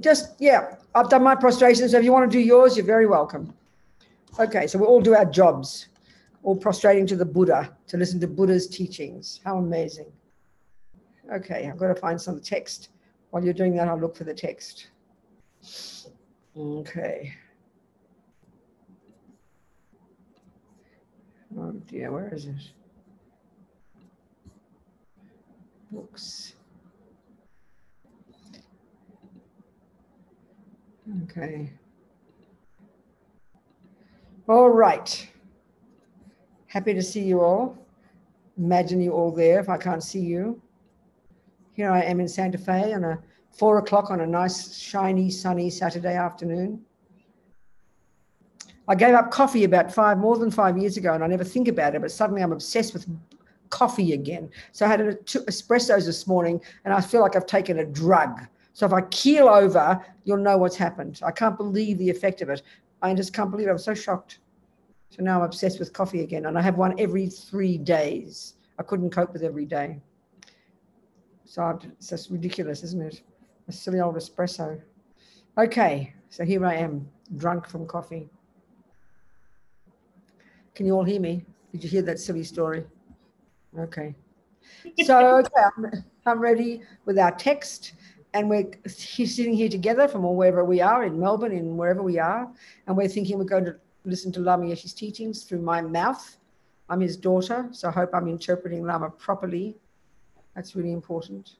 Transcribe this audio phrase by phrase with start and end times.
[0.00, 1.88] just, yeah, I've done my prostration.
[1.88, 3.52] So if you want to do yours, you're very welcome.
[4.38, 5.88] Okay, so we all do our jobs,
[6.42, 9.40] all prostrating to the Buddha to listen to Buddha's teachings.
[9.44, 10.10] How amazing.
[11.32, 12.88] Okay, I've got to find some text.
[13.30, 14.88] While you're doing that, I'll look for the text.
[16.56, 17.34] Okay.
[21.58, 22.54] Oh dear, where is it?
[25.90, 26.54] Books.
[31.24, 31.70] Okay.
[34.48, 35.28] All right.
[36.66, 37.76] Happy to see you all.
[38.58, 40.60] Imagine you all there if I can't see you.
[41.72, 43.18] Here I am in Santa Fe on a
[43.50, 46.80] four o'clock on a nice, shiny, sunny Saturday afternoon.
[48.86, 51.68] I gave up coffee about five, more than five years ago, and I never think
[51.68, 53.06] about it, but suddenly I'm obsessed with
[53.70, 54.50] coffee again.
[54.72, 58.46] So I had two espressos this morning, and I feel like I've taken a drug.
[58.80, 61.20] So if I keel over, you'll know what's happened.
[61.22, 62.62] I can't believe the effect of it.
[63.02, 63.72] I just can't believe it.
[63.72, 64.38] I'm so shocked.
[65.10, 68.54] So now I'm obsessed with coffee again, and I have one every three days.
[68.78, 70.00] I couldn't cope with every day.
[71.44, 73.22] So it's just ridiculous, isn't it?
[73.68, 74.80] A silly old espresso.
[75.58, 78.30] Okay, so here I am, drunk from coffee.
[80.74, 81.44] Can you all hear me?
[81.72, 82.86] Did you hear that silly story?
[83.78, 84.14] Okay.
[85.04, 87.92] So, okay, I'm, I'm ready with our text
[88.34, 92.50] and we're sitting here together from wherever we are in Melbourne, in wherever we are,
[92.86, 96.36] and we're thinking we're going to listen to Lama Yeshe's teachings through my mouth.
[96.88, 99.76] I'm his daughter, so I hope I'm interpreting Lama properly.
[100.54, 101.56] That's really important.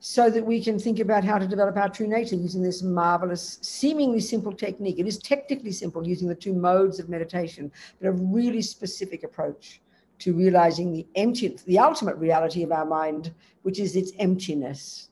[0.00, 3.58] So that we can think about how to develop our true nature using this marvelous,
[3.60, 4.98] seemingly simple technique.
[4.98, 7.70] It is technically simple using the two modes of meditation,
[8.00, 9.82] but a really specific approach
[10.20, 15.09] to realizing the empty, the ultimate reality of our mind, which is its emptiness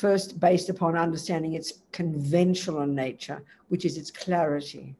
[0.00, 4.96] first based upon understanding its conventional nature, which is its clarity.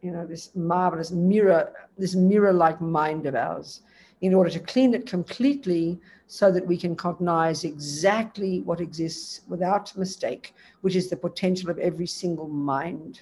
[0.00, 3.82] You know, this marvelous mirror, this mirror like mind of ours,
[4.22, 9.94] in order to clean it completely so that we can cognize exactly what exists without
[9.96, 13.20] mistake, which is the potential of every single mind,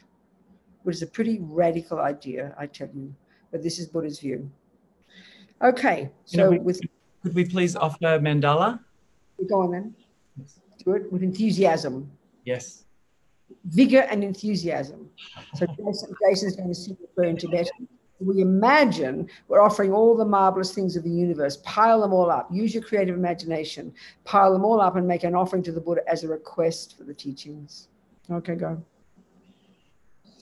[0.85, 3.13] which is a pretty radical idea, I tell you.
[3.51, 4.51] But this is Buddha's view.
[5.63, 6.81] Okay, so you know, with.
[7.23, 8.79] Could we please offer mandala?
[9.49, 9.95] Go on then
[10.85, 12.11] do it with enthusiasm.
[12.45, 12.85] Yes.
[13.65, 15.11] Vigor and enthusiasm.
[15.55, 17.89] So Jason, Jason's going to sing the prayer in Tibetan.
[18.19, 21.59] We imagine we're offering all the marvelous things of the universe.
[21.65, 22.49] Pile them all up.
[22.51, 23.93] Use your creative imagination.
[24.25, 27.05] Pile them all up and make an offering to the Buddha as a request for
[27.05, 27.89] the teachings.
[28.31, 28.83] Okay, go.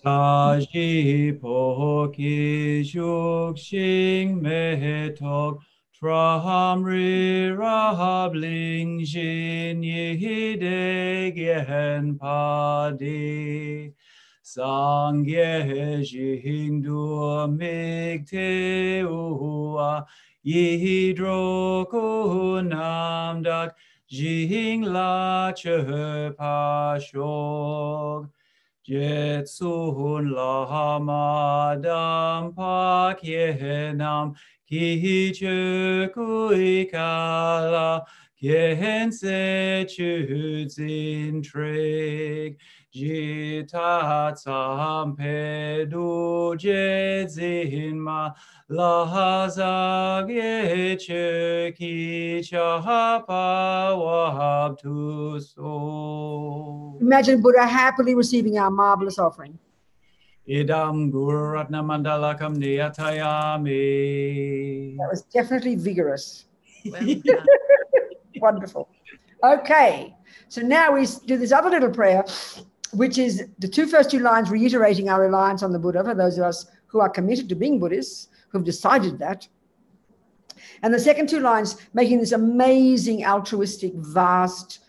[0.05, 3.57] Saji poki shuk
[4.43, 5.59] me tok
[6.05, 13.95] Tramri Rahabling Jin Yihide Gen Padi
[14.45, 20.05] Sangye Jing Du Mig Te Ua
[20.47, 23.75] Yihidro Kunam Dak
[24.07, 25.53] Jing La
[26.39, 28.29] Pashog
[28.87, 34.35] Jetsun La Madam Pak Yehenam
[34.69, 38.05] ki chu kui kala
[38.41, 42.59] kien se chu zin trig
[42.93, 48.31] ji ta tsam pe du je zin ma
[48.69, 58.71] la za ge che ki cha pa wa tu so Imagine Buddha happily receiving our
[58.71, 59.59] marvelous offering.
[60.49, 63.73] Idam Gururatna Mandalakam Niyatayami.
[64.99, 66.45] That was definitely vigorous.
[68.37, 68.91] Wonderful.
[69.43, 70.15] Okay,
[70.49, 72.25] so now we do this other little prayer,
[72.93, 76.37] which is the two first two lines reiterating our reliance on the Buddha for those
[76.37, 79.49] of us who are committed to being Buddhists, who've decided that.
[80.83, 84.81] And the second two lines making this amazing, altruistic, vast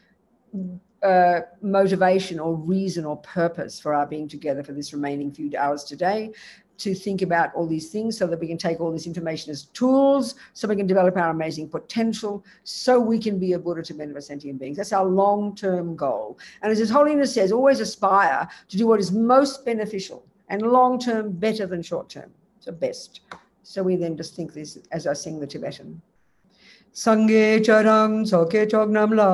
[1.03, 5.83] uh, motivation or reason or purpose for our being together for this remaining few hours
[5.83, 6.31] today
[6.77, 9.65] to think about all these things so that we can take all this information as
[9.67, 13.93] tools so we can develop our amazing potential so we can be a Buddha to
[13.93, 14.77] many of sentient beings.
[14.77, 16.37] That's our long-term goal.
[16.61, 21.31] And as His Holiness says, always aspire to do what is most beneficial and long-term
[21.33, 22.31] better than short-term.
[22.59, 23.21] So best.
[23.63, 26.01] So we then just think this as I sing the Tibetan.
[26.95, 29.29] संगे चरम सौके चौक नामला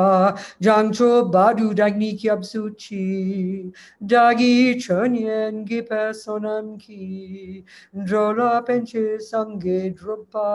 [0.62, 3.72] जांग छो बाडू डागनी की अब सूची
[4.04, 7.64] डागी छनियन की पैसो नम की
[7.98, 10.50] ड्रोला पेंचे संगे ड्रोपा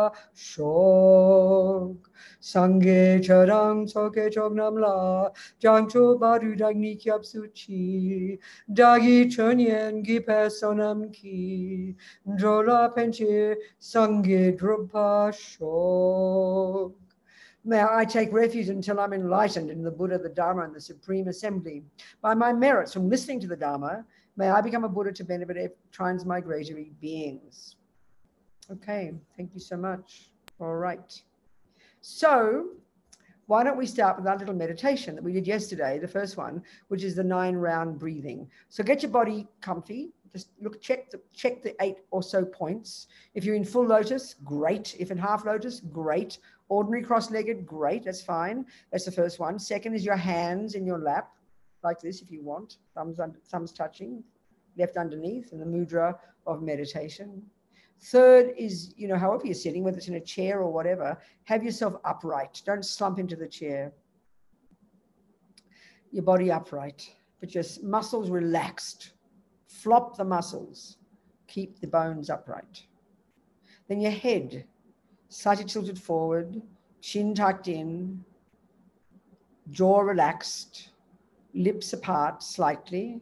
[0.47, 2.09] शोक
[2.41, 5.31] Sangye charang soke chognam la,
[5.61, 8.39] jangcho baru dagni kyap suchi,
[8.73, 11.95] dagi chonyen gi personam ki,
[12.39, 16.95] drola penche sangye drupa shok.
[17.65, 21.27] May I take refuge until I'm enlightened in the Buddha, the Dharma, and the Supreme
[21.27, 21.83] Assembly.
[22.23, 24.05] By my merits from listening to the Dharma,
[24.37, 27.75] may I become a Buddha to benefit transmigratory beings.
[28.71, 30.31] Okay, thank you so much.
[30.61, 31.23] All right.
[32.09, 32.69] So,
[33.47, 36.63] why don't we start with our little meditation that we did yesterday, the first one,
[36.87, 38.49] which is the nine round breathing.
[38.69, 40.13] So get your body comfy.
[40.33, 43.09] Just look, check the check the eight or so points.
[43.35, 44.95] If you're in full lotus, great.
[45.01, 46.39] If in half lotus, great.
[46.69, 48.67] Ordinary cross-legged, great, that's fine.
[48.93, 49.59] That's the first one.
[49.59, 51.33] Second is your hands in your lap,
[51.83, 54.23] like this if you want, thumbs, under, thumbs touching,
[54.79, 56.17] left underneath, and the mudra
[56.47, 57.43] of meditation.
[58.01, 61.65] Third is, you know, however you're sitting, whether it's in a chair or whatever, have
[61.65, 62.63] yourself upright.
[62.65, 63.93] Don't slump into the chair.
[66.13, 67.11] Your body upright,
[67.41, 69.13] but your muscles relaxed.
[69.67, 70.99] Flop the muscles.
[71.49, 72.85] Keep the bones upright.
[73.89, 74.65] Then your head
[75.29, 76.63] slightly tilted forward,
[77.01, 78.25] chin tucked in,
[79.71, 80.91] jaw relaxed,
[81.55, 83.21] lips apart slightly,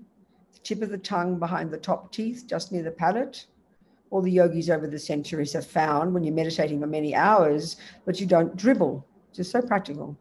[0.52, 3.46] the tip of the tongue behind the top teeth, just near the palate.
[4.14, 8.20] All the yogis over the centuries have found when you're meditating for many hours that
[8.20, 9.04] you don't dribble.
[9.32, 10.16] Just so practical.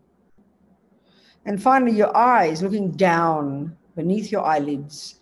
[1.46, 5.20] And finally, your eyes looking down beneath your eyelids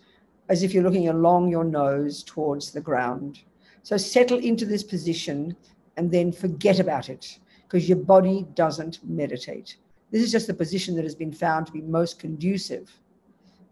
[0.48, 3.40] as if you're looking along your nose towards the ground.
[3.82, 5.54] So settle into this position
[5.98, 9.76] and then forget about it because your body doesn't meditate.
[10.10, 12.90] This is just the position that has been found to be most conducive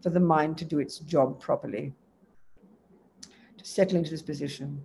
[0.03, 1.95] for the mind to do its job properly.
[3.63, 4.83] Settle into this position.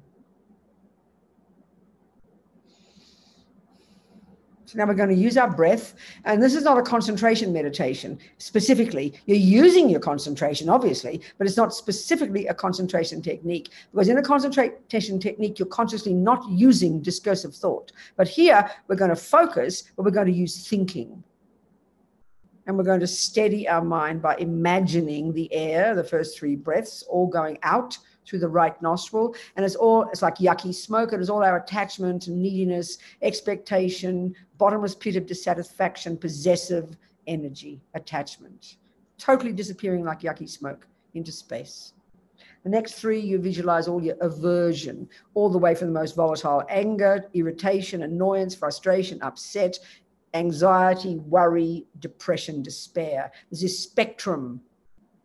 [4.66, 5.94] So now we're going to use our breath.
[6.25, 9.13] And this is not a concentration meditation specifically.
[9.27, 13.69] You're using your concentration, obviously, but it's not specifically a concentration technique.
[13.92, 17.92] Because in a concentration technique, you're consciously not using discursive thought.
[18.18, 21.24] But here, we're going to focus, but we're going to use thinking.
[22.66, 27.04] And we're going to steady our mind by imagining the air, the first three breaths,
[27.04, 27.95] all going out
[28.25, 29.36] through the right nostril.
[29.56, 31.13] And it's all, it's like yucky smoke.
[31.13, 38.77] It is all our attachment, and neediness, expectation, bottomless pit of dissatisfaction, possessive energy, attachment,
[39.18, 41.94] totally disappearing like yucky smoke into space.
[42.63, 46.63] The next three, you visualize all your aversion, all the way from the most volatile
[46.68, 49.77] anger, irritation, annoyance, frustration, upset,
[50.33, 53.31] anxiety, worry, depression, despair.
[53.50, 54.62] There's this spectrum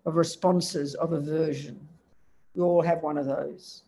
[0.05, 1.89] of responses of aversion.
[2.55, 3.85] You all have one of those.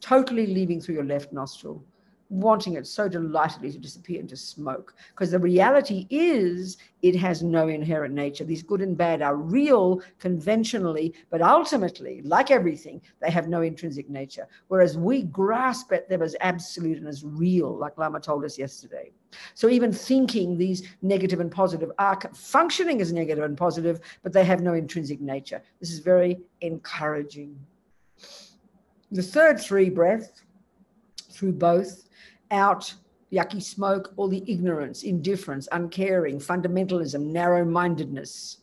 [0.00, 1.82] Totally leaving through your left nostril,
[2.30, 4.94] wanting it so delightedly to disappear into smoke.
[5.10, 8.44] Because the reality is, it has no inherent nature.
[8.44, 14.08] These good and bad are real conventionally, but ultimately, like everything, they have no intrinsic
[14.08, 14.46] nature.
[14.68, 19.10] Whereas we grasp at them as absolute and as real, like Lama told us yesterday.
[19.54, 24.44] So even thinking these negative and positive are functioning as negative and positive, but they
[24.44, 25.60] have no intrinsic nature.
[25.80, 27.58] This is very encouraging.
[29.10, 30.42] The third three breath
[31.30, 32.08] through both
[32.50, 32.92] out
[33.32, 38.58] yucky smoke, all the ignorance, indifference, uncaring, fundamentalism, narrow mindedness,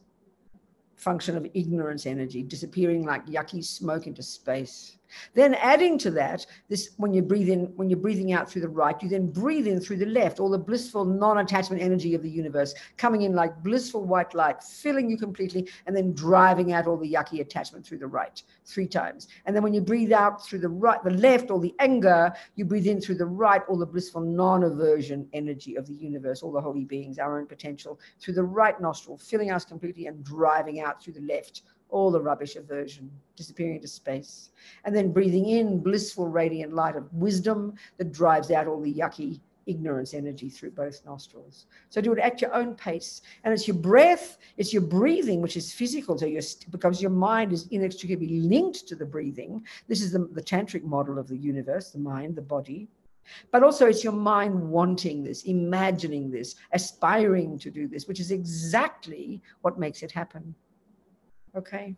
[0.95, 4.97] function of ignorance energy, disappearing like yucky smoke into space.
[5.34, 8.69] Then adding to that, this when you breathe in, when you're breathing out through the
[8.69, 12.30] right, you then breathe in through the left, all the blissful non-attachment energy of the
[12.30, 16.98] universe coming in like blissful white light, filling you completely, and then driving out all
[16.98, 19.28] the yucky attachment through the right three times.
[19.45, 22.66] And then when you breathe out through the right, the left, all the anger, you
[22.66, 26.62] breathe in through the right, all the blissful non-aversion energy of the universe, all the
[26.62, 31.02] holy beings, our own potential, through the right nostril, filling us completely and driving out
[31.02, 34.51] through the left all the rubbish aversion, disappearing into space.
[34.83, 39.39] And then breathing in blissful, radiant light of wisdom that drives out all the yucky
[39.68, 41.65] ignorance energy through both nostrils.
[41.89, 43.21] So do it at your own pace.
[43.44, 47.51] And it's your breath, it's your breathing, which is physical to your, because your mind
[47.51, 49.65] is inextricably linked to the breathing.
[49.87, 52.87] This is the, the tantric model of the universe, the mind, the body.
[53.51, 58.30] But also, it's your mind wanting this, imagining this, aspiring to do this, which is
[58.30, 60.54] exactly what makes it happen
[61.56, 61.95] okay?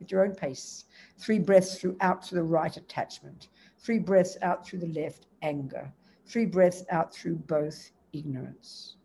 [0.00, 0.84] At your own pace.
[1.18, 3.48] Three breaths through out through the right attachment.
[3.78, 5.92] Three breaths out through the left anger.
[6.26, 8.96] Three breaths out through both ignorance.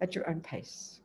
[0.00, 1.00] At your own pace.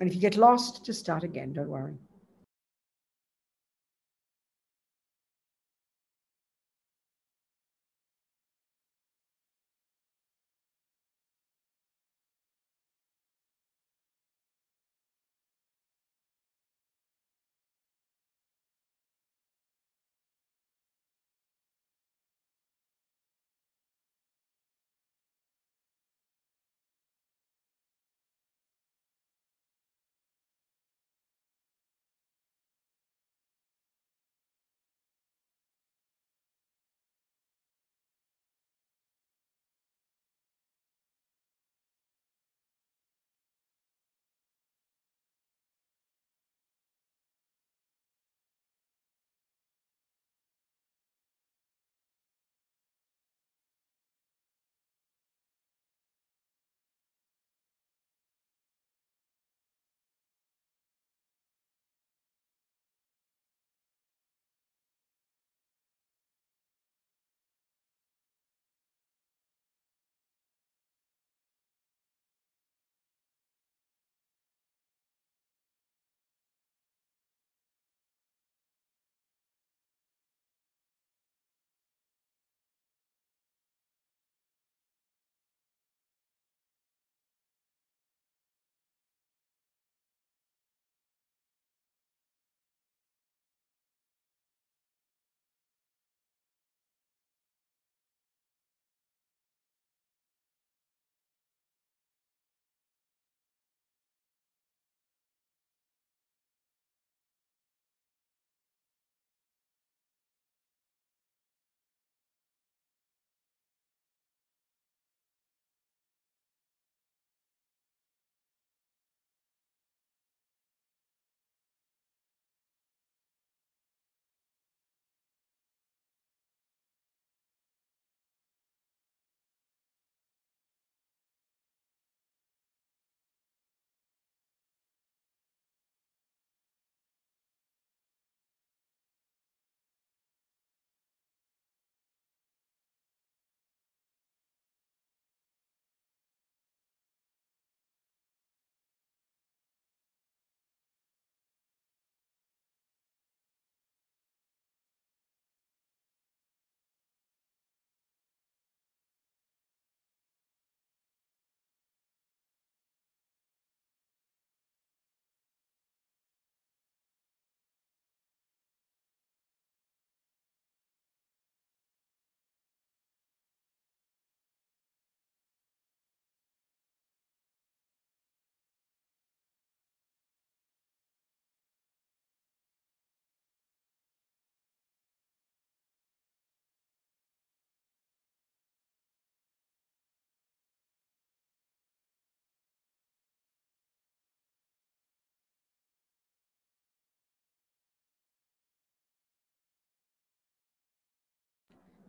[0.00, 1.96] And if you get lost, just start again, don't worry.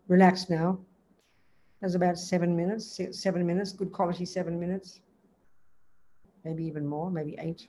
[0.08, 0.80] Relax now.
[1.82, 5.02] That's about seven minutes, seven minutes, good quality seven minutes.
[6.46, 7.68] Maybe even more, maybe eight.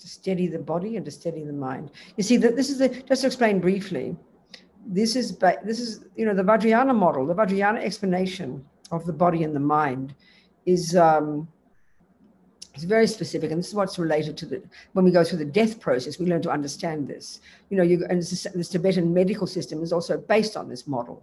[0.00, 1.90] To steady the body and to steady the mind.
[2.16, 4.16] You see, that this is the, just to explain briefly,
[4.86, 9.44] this is, this is, you know, the Vajrayana model, the Vajrayana explanation of the body
[9.44, 10.14] and the mind
[10.66, 11.48] is, um,
[12.74, 14.62] it's very specific, and this is what's related to the
[14.94, 16.18] when we go through the death process.
[16.18, 17.40] We learn to understand this.
[17.68, 21.22] You know, you and this, Tibetan medical system is also based on this model,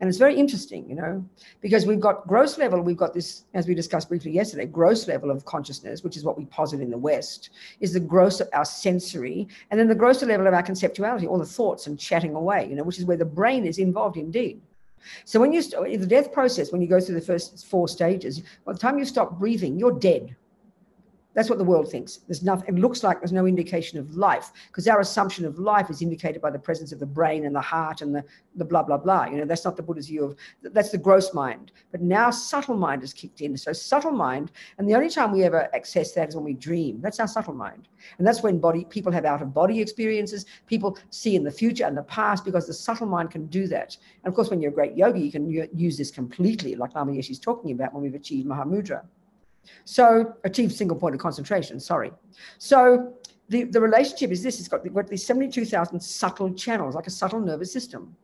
[0.00, 0.88] and it's very interesting.
[0.90, 1.24] You know,
[1.62, 5.30] because we've got gross level, we've got this, as we discussed briefly yesterday, gross level
[5.30, 7.48] of consciousness, which is what we posit in the West,
[7.80, 11.38] is the gross of our sensory, and then the grosser level of our conceptuality, all
[11.38, 12.68] the thoughts and chatting away.
[12.68, 14.60] You know, which is where the brain is involved indeed.
[15.24, 18.42] So when you in the death process, when you go through the first four stages,
[18.66, 20.36] by the time you stop breathing, you're dead
[21.34, 22.18] that's what the world thinks.
[22.26, 25.88] There's nothing, it looks like there's no indication of life because our assumption of life
[25.88, 28.24] is indicated by the presence of the brain and the heart and the,
[28.56, 29.26] the blah, blah, blah.
[29.26, 31.70] You know, that's not the Buddha's view of, that's the gross mind.
[31.92, 33.56] But now subtle mind has kicked in.
[33.56, 37.00] So subtle mind, and the only time we ever access that is when we dream.
[37.00, 37.88] That's our subtle mind.
[38.18, 40.46] And that's when body people have out of body experiences.
[40.66, 43.96] People see in the future and the past because the subtle mind can do that.
[44.24, 47.12] And of course, when you're a great yogi, you can use this completely, like Lama
[47.12, 49.04] Yeshe is talking about when we've achieved Mahamudra.
[49.84, 52.12] So achieve single point of concentration, sorry.
[52.58, 53.14] So
[53.48, 57.40] the, the relationship is this, it's got, got these 72,000 subtle channels, like a subtle
[57.40, 58.16] nervous system.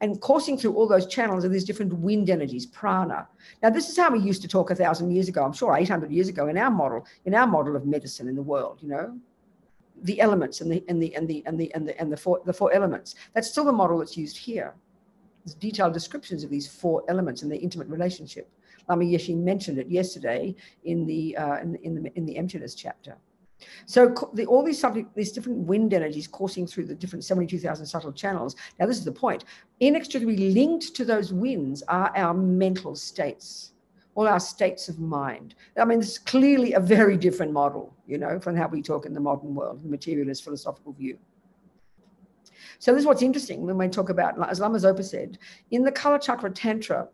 [0.00, 3.26] And coursing through all those channels are these different wind energies, prana.
[3.62, 6.10] Now, this is how we used to talk a thousand years ago, I'm sure 800
[6.10, 9.18] years ago in our model, in our model of medicine in the world, you know,
[10.02, 12.40] the elements and the and the and the and the and the and the four
[12.44, 13.16] the four elements.
[13.34, 14.74] That's still the model that's used here.
[15.44, 18.48] There's detailed descriptions of these four elements and their intimate relationship.
[18.88, 20.54] Lama Yeshe mentioned it yesterday
[20.84, 23.16] in the uh, in, in the in the emptiness chapter.
[23.86, 28.12] So the, all these subject, these different wind energies coursing through the different 72,000 subtle
[28.12, 28.56] channels.
[28.78, 29.44] Now, this is the point.
[29.80, 33.72] Inextricably linked to those winds are our mental states,
[34.14, 35.54] all our states of mind.
[35.76, 39.14] I mean, it's clearly a very different model, you know, from how we talk in
[39.14, 41.18] the modern world, the materialist philosophical view.
[42.78, 45.38] So this is what's interesting when we talk about, as Lama Zopa said,
[45.72, 47.08] in the Kalachakra Tantra,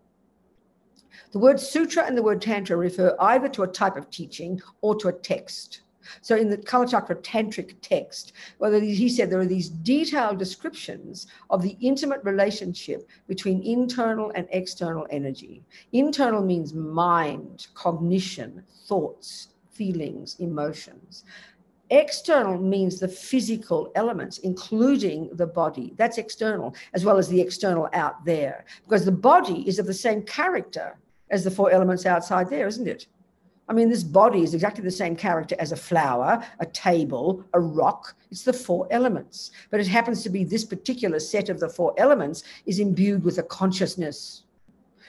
[1.33, 4.95] the word sutra and the word tantra refer either to a type of teaching or
[4.97, 5.81] to a text.
[6.21, 11.63] So in the Kalachakra tantric text, whether he said there are these detailed descriptions of
[11.63, 15.63] the intimate relationship between internal and external energy.
[15.93, 21.25] Internal means mind, cognition, thoughts, feelings, emotions.
[21.91, 25.93] External means the physical elements, including the body.
[25.97, 29.95] That's external, as well as the external out there, because the body is of the
[29.95, 30.97] same character
[31.31, 33.07] as the four elements outside there, isn't it?
[33.69, 37.61] I mean, this body is exactly the same character as a flower, a table, a
[37.61, 38.15] rock.
[38.31, 39.53] It's the four elements.
[39.71, 43.39] But it happens to be this particular set of the four elements is imbued with
[43.39, 44.43] a consciousness.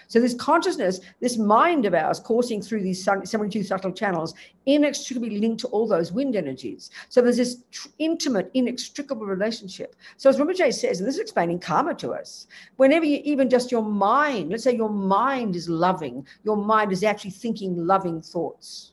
[0.07, 4.33] So this consciousness, this mind of ours coursing through these 72 subtle channels,
[4.65, 6.91] inextricably linked to all those wind energies.
[7.09, 7.63] So there's this
[7.99, 9.95] intimate, inextricable relationship.
[10.17, 12.47] So as Rinpoche says, and this is explaining karma to us,
[12.77, 17.03] whenever you, even just your mind, let's say your mind is loving, your mind is
[17.03, 18.91] actually thinking loving thoughts.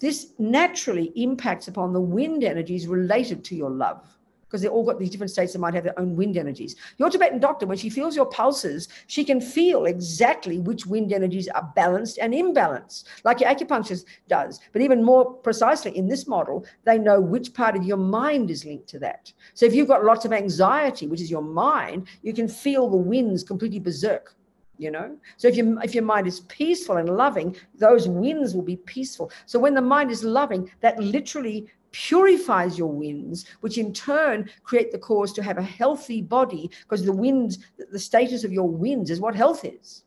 [0.00, 4.04] This naturally impacts upon the wind energies related to your love
[4.50, 6.74] because they've all got these different states that might have their own wind energies.
[6.98, 11.46] Your Tibetan doctor, when she feels your pulses, she can feel exactly which wind energies
[11.46, 14.58] are balanced and imbalanced, like your acupuncturist does.
[14.72, 18.64] But even more precisely in this model, they know which part of your mind is
[18.64, 19.32] linked to that.
[19.54, 22.96] So if you've got lots of anxiety, which is your mind, you can feel the
[22.96, 24.34] winds completely berserk
[24.80, 28.62] you know so if you if your mind is peaceful and loving those winds will
[28.62, 33.92] be peaceful so when the mind is loving that literally purifies your winds, which in
[33.92, 37.58] turn create the cause to have a healthy body because the winds,
[37.92, 40.04] the status of your winds is what health is.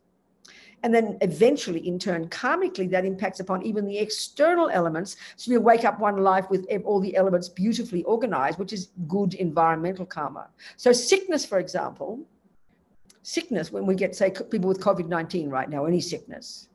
[0.83, 5.15] And then eventually, in turn, karmically, that impacts upon even the external elements.
[5.37, 9.33] So you wake up one life with all the elements beautifully organized, which is good
[9.35, 10.49] environmental karma.
[10.75, 12.19] So, sickness, for example,
[13.21, 16.67] sickness, when we get, say, people with COVID 19 right now, any sickness,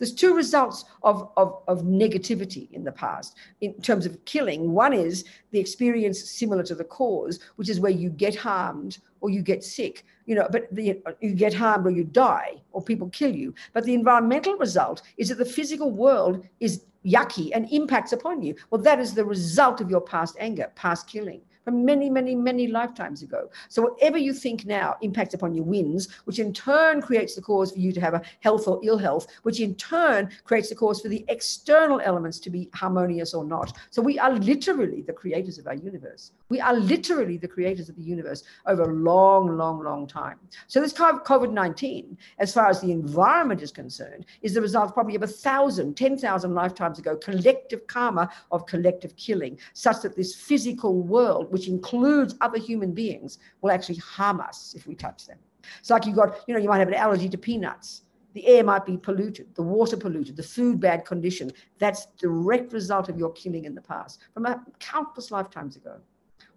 [0.00, 4.72] there's two results of, of, of negativity in the past in terms of killing.
[4.72, 9.28] One is the experience similar to the cause, which is where you get harmed or
[9.28, 13.10] you get sick, you know, but the, you get harmed or you die or people
[13.10, 13.54] kill you.
[13.74, 18.54] But the environmental result is that the physical world is yucky and impacts upon you.
[18.70, 22.66] Well, that is the result of your past anger, past killing from many, many, many
[22.66, 23.48] lifetimes ago.
[23.68, 27.70] So whatever you think now impacts upon your winds, which in turn creates the cause
[27.70, 31.00] for you to have a health or ill health, which in turn creates the cause
[31.00, 33.76] for the external elements to be harmonious or not.
[33.90, 36.32] So we are literally the creators of our universe.
[36.48, 40.40] We are literally the creators of the universe over a long, long, long time.
[40.66, 45.22] So this COVID-19, as far as the environment is concerned, is the result probably of
[45.22, 51.02] a thousand, ten thousand lifetimes ago, collective karma of collective killing, such that this physical
[51.02, 55.38] world, which includes other human beings, will actually harm us if we touch them.
[55.78, 58.02] It's like you got, you know, you might have an allergy to peanuts.
[58.32, 61.50] The air might be polluted, the water polluted, the food bad condition.
[61.78, 66.00] That's direct result of your killing in the past from a, countless lifetimes ago.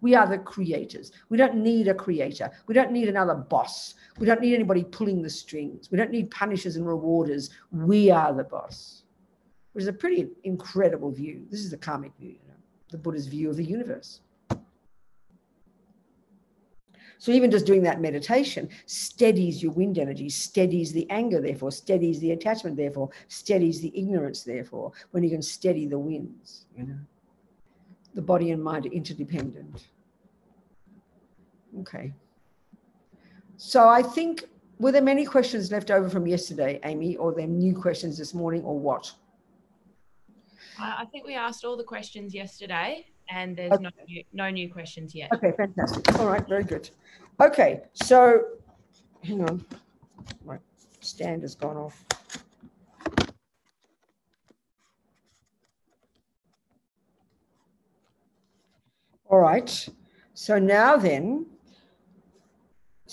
[0.00, 1.12] We are the creators.
[1.30, 2.50] We don't need a creator.
[2.66, 3.94] We don't need another boss.
[4.18, 5.90] We don't need anybody pulling the strings.
[5.90, 7.50] We don't need punishers and rewarders.
[7.72, 9.04] We are the boss,
[9.72, 11.46] which is a pretty incredible view.
[11.50, 12.54] This is the karmic view, you know,
[12.90, 14.20] the Buddha's view of the universe.
[17.24, 22.20] So even just doing that meditation steadies your wind energy, steadies the anger, therefore, steadies
[22.20, 26.98] the attachment, therefore, steadies the ignorance, therefore, when you can steady the winds, you know.
[28.12, 29.88] The body and mind are interdependent.
[31.80, 32.12] Okay.
[33.56, 34.44] So I think,
[34.78, 38.62] were there many questions left over from yesterday, Amy, or there new questions this morning,
[38.64, 39.10] or what?
[40.78, 43.82] I think we asked all the questions yesterday and there's okay.
[43.82, 45.30] no, new, no new questions yet.
[45.32, 46.18] Okay, fantastic.
[46.18, 46.90] All right, very good.
[47.40, 48.42] Okay, so
[49.22, 49.64] hang on.
[50.44, 50.58] My
[51.00, 52.04] stand has gone off.
[59.26, 59.88] All right,
[60.34, 61.46] so now then,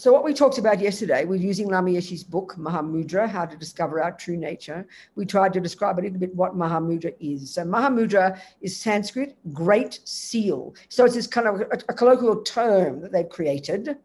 [0.02, 4.02] so what we talked about yesterday was using Lama Yeshe's book, Mahamudra, How to Discover
[4.02, 4.88] Our True Nature.
[5.16, 7.54] We tried to describe a little bit what Mahamudra is.
[7.54, 10.74] So Mahamudra is Sanskrit, great seal.
[10.90, 13.96] So it's this kind of a, a colloquial term that they've created,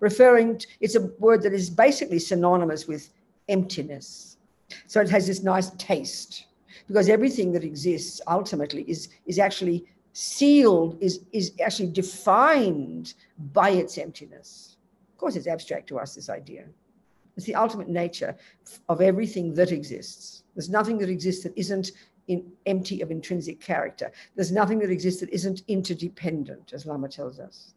[0.00, 3.10] referring to, it's a word that is basically synonymous with
[3.50, 4.38] emptiness.
[4.86, 6.46] So it has this nice taste
[6.88, 13.12] because everything that exists ultimately is, is actually sealed, is, is actually defined
[13.52, 14.73] by its emptiness
[15.16, 16.64] course, it's abstract to us, this idea.
[17.36, 18.36] It's the ultimate nature
[18.88, 20.44] of everything that exists.
[20.54, 21.92] There's nothing that exists that isn't
[22.28, 24.12] in, empty of intrinsic character.
[24.36, 27.74] There's nothing that exists that isn't interdependent, as Lama tells us.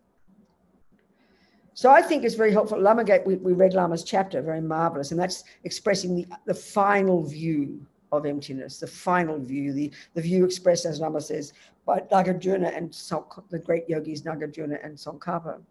[1.74, 2.80] So I think it's very helpful.
[2.80, 7.86] Lama we, we read Lama's chapter, very marvelous, and that's expressing the, the final view
[8.12, 11.54] of emptiness, the final view, the, the view expressed, as Lama says,
[11.86, 12.94] by Nagarjuna and
[13.50, 15.62] the great yogis Nagarjuna and Tsongkhapa.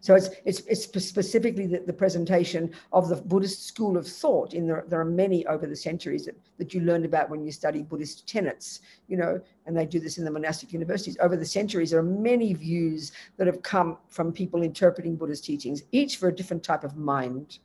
[0.00, 4.54] So it's, it's, it's specifically the, the, presentation of the Buddhist school of thought.
[4.54, 7.52] In there, there are many over the centuries that, that you learned about when you
[7.52, 11.16] study Buddhist tenets, you know, and they do this in the monastic universities.
[11.20, 15.82] Over the centuries, there are many views that have come from people interpreting Buddhist teachings,
[15.92, 17.58] each for a different type of mind.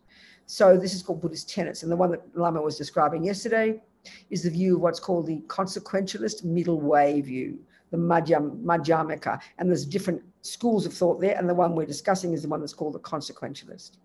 [0.46, 1.84] So this is called Buddhist tenets.
[1.84, 3.82] And the one that Lama was describing yesterday
[4.30, 7.60] is the view of what's called the consequentialist middle way view,
[7.92, 9.40] the Madhyamika.
[9.58, 12.60] And there's different schools of thought there, and the one we're discussing is the one
[12.60, 13.98] that's called the consequentialist.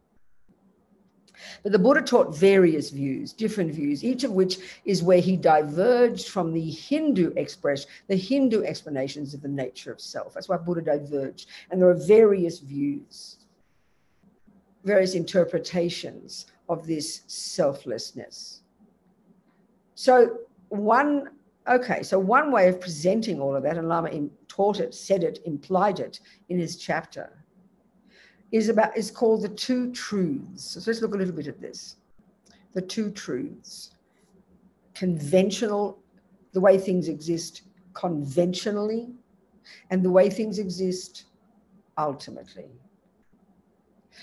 [1.63, 6.29] But the Buddha taught various views, different views, each of which is where he diverged
[6.29, 10.35] from the Hindu expression, the Hindu explanations of the nature of self.
[10.35, 11.49] That's why Buddha diverged.
[11.71, 13.37] And there are various views,
[14.85, 18.63] various interpretations of this selflessness.
[19.95, 21.31] So one,
[21.69, 24.11] okay, so one way of presenting all of that, and Lama
[24.49, 27.45] taught it, said it, implied it in his chapter,
[28.51, 30.65] is about is called the two truths.
[30.65, 31.97] So let's look a little bit at this.
[32.75, 33.93] The two truths.
[34.95, 35.99] Conventional,
[36.53, 37.63] the way things exist
[37.95, 39.11] conventionally,
[39.91, 41.25] and the way things exist
[41.99, 42.71] ultimately.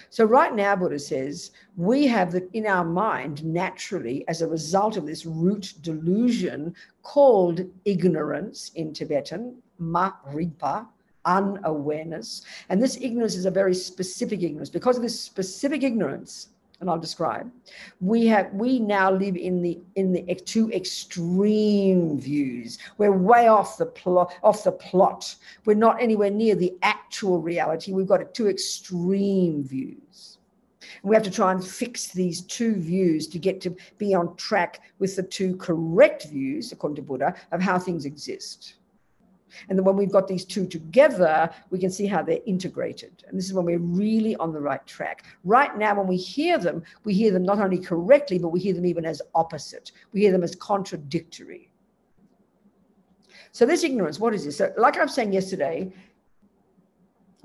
[0.09, 4.97] So right now, Buddha says, we have that in our mind naturally as a result
[4.97, 10.87] of this root delusion called ignorance in Tibetan, maripa,
[11.25, 12.43] unawareness.
[12.69, 14.69] And this ignorance is a very specific ignorance.
[14.69, 17.49] Because of this specific ignorance, and I'll describe,
[18.01, 22.77] we have we now live in the in the two extreme views.
[22.97, 25.35] We're way off the plot off the plot.
[25.65, 27.93] We're not anywhere near the actual reality.
[27.93, 30.37] We've got two extreme views.
[31.01, 34.35] And we have to try and fix these two views to get to be on
[34.35, 38.75] track with the two correct views, according to Buddha, of how things exist.
[39.69, 43.23] And then when we've got these two together, we can see how they're integrated.
[43.27, 45.25] And this is when we're really on the right track.
[45.43, 48.73] Right now, when we hear them, we hear them not only correctly, but we hear
[48.73, 49.91] them even as opposite.
[50.13, 51.71] We hear them as contradictory.
[53.51, 54.57] So this ignorance, what is this?
[54.57, 55.93] So like I was saying yesterday,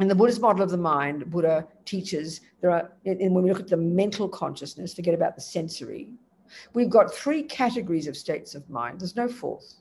[0.00, 3.60] in the Buddhist model of the mind, Buddha teaches there are, and when we look
[3.60, 6.08] at the mental consciousness, forget about the sensory,
[6.72, 9.00] we've got three categories of states of mind.
[9.00, 9.74] There's no fourth.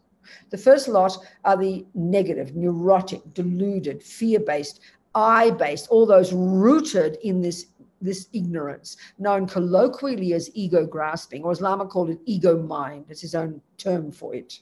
[0.49, 4.79] The first lot are the negative, neurotic, deluded, fear based,
[5.15, 7.67] I based, all those rooted in this,
[8.01, 13.05] this ignorance, known colloquially as ego grasping, or as Lama called it, ego mind.
[13.09, 14.59] It's his own term for it.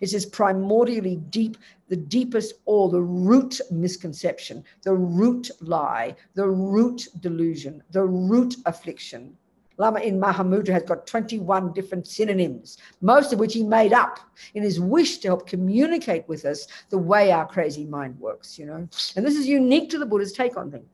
[0.00, 1.56] It's this primordially deep,
[1.88, 9.36] the deepest or the root misconception, the root lie, the root delusion, the root affliction.
[9.78, 14.18] Lama in Mahamudra has got 21 different synonyms, most of which he made up
[14.54, 18.66] in his wish to help communicate with us the way our crazy mind works, you
[18.66, 18.88] know.
[19.16, 20.88] And this is unique to the Buddha's take on things.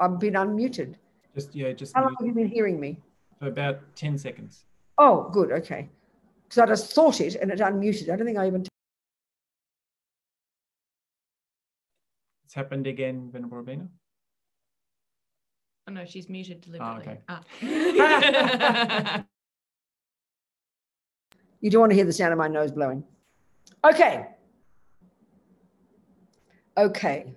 [0.00, 0.96] I've been unmuted.
[1.34, 3.00] Just yeah, just How long have you been hearing me?
[3.40, 4.64] for about 10 seconds.
[4.98, 5.50] Oh, good.
[5.50, 5.88] Okay.
[6.44, 8.10] Because I just thought it and it unmuted.
[8.10, 8.64] I don't think I even.
[12.44, 13.88] It's happened again, Venerable Robina.
[15.88, 17.18] Oh no, she's muted deliberately.
[17.18, 17.20] okay.
[17.28, 19.24] Ah.
[21.64, 23.02] You don't want to hear the sound of my nose blowing.
[23.82, 24.26] Okay.
[26.76, 27.32] Okay.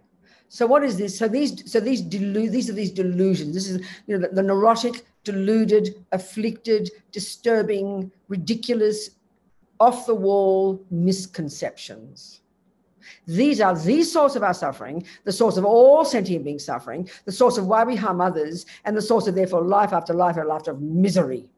[0.49, 1.17] So what is this?
[1.17, 3.53] So these, so these delu- these are these delusions.
[3.53, 9.11] This is you know the, the neurotic, deluded, afflicted, disturbing, ridiculous,
[9.79, 12.41] off the wall misconceptions.
[13.25, 17.31] These are the source of our suffering, the source of all sentient beings suffering, the
[17.31, 20.45] source of why we harm others, and the source of therefore life after life after
[20.45, 21.49] life of misery.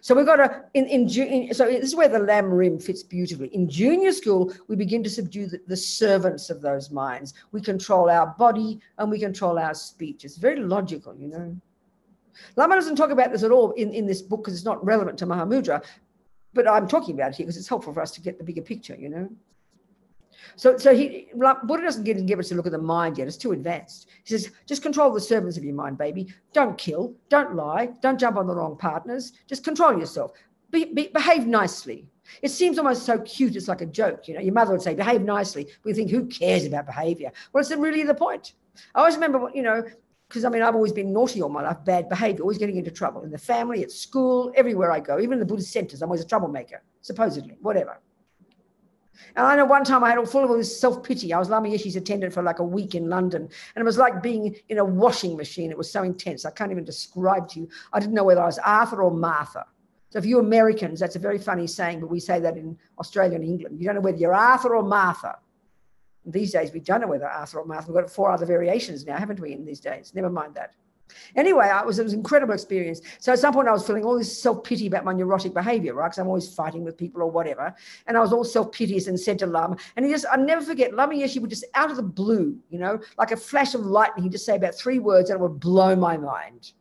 [0.00, 3.48] So we've got to in in, in so this is where the lamrim fits beautifully.
[3.54, 7.34] In junior school, we begin to subdue the, the servants of those minds.
[7.52, 10.24] We control our body and we control our speech.
[10.24, 11.56] It's very logical, you know.
[12.56, 15.18] Lama doesn't talk about this at all in, in this book because it's not relevant
[15.18, 15.84] to Mahamudra,
[16.54, 18.62] but I'm talking about it here because it's helpful for us to get the bigger
[18.62, 19.28] picture, you know.
[20.56, 23.26] So, so he Buddha doesn't get give us a look at the mind yet.
[23.26, 24.08] It's too advanced.
[24.24, 26.32] He says, just control the servants of your mind, baby.
[26.52, 29.32] Don't kill, don't lie, don't jump on the wrong partners.
[29.46, 30.32] Just control yourself.
[30.70, 32.06] Be, be, behave nicely.
[32.42, 33.56] It seems almost so cute.
[33.56, 34.28] It's like a joke.
[34.28, 35.66] You know, your mother would say, behave nicely.
[35.84, 37.32] We think, who cares about behavior?
[37.52, 38.52] Well, it's really the point.
[38.94, 39.82] I always remember, you know,
[40.28, 42.90] because I mean, I've always been naughty all my life, bad behavior, always getting into
[42.90, 46.02] trouble in the family, at school, everywhere I go, even in the Buddhist centers.
[46.02, 47.98] I'm always a troublemaker, supposedly, whatever.
[49.36, 51.32] And I know one time I had all full of this self pity.
[51.32, 54.22] I was Lama Yeshe's attendant for like a week in London, and it was like
[54.22, 55.70] being in a washing machine.
[55.70, 56.44] It was so intense.
[56.44, 57.68] I can't even describe to you.
[57.92, 59.66] I didn't know whether I was Arthur or Martha.
[60.10, 63.36] So, if you Americans, that's a very funny saying, but we say that in Australia
[63.36, 63.78] and England.
[63.78, 65.38] You don't know whether you're Arthur or Martha.
[66.24, 67.92] These days, we don't know whether Arthur or Martha.
[67.92, 70.12] We've got four other variations now, haven't we, in these days?
[70.14, 70.74] Never mind that.
[71.36, 73.00] Anyway, I was, it was an incredible experience.
[73.18, 75.94] So at some point, I was feeling all this self pity about my neurotic behavior,
[75.94, 76.06] right?
[76.06, 77.74] Because I'm always fighting with people or whatever.
[78.06, 80.62] And I was all self piteous and said to Lama, and he just, I never
[80.62, 83.82] forget, Lama Yeshe would just out of the blue, you know, like a flash of
[83.82, 86.72] lightning, he'd just say about three words and it would blow my mind.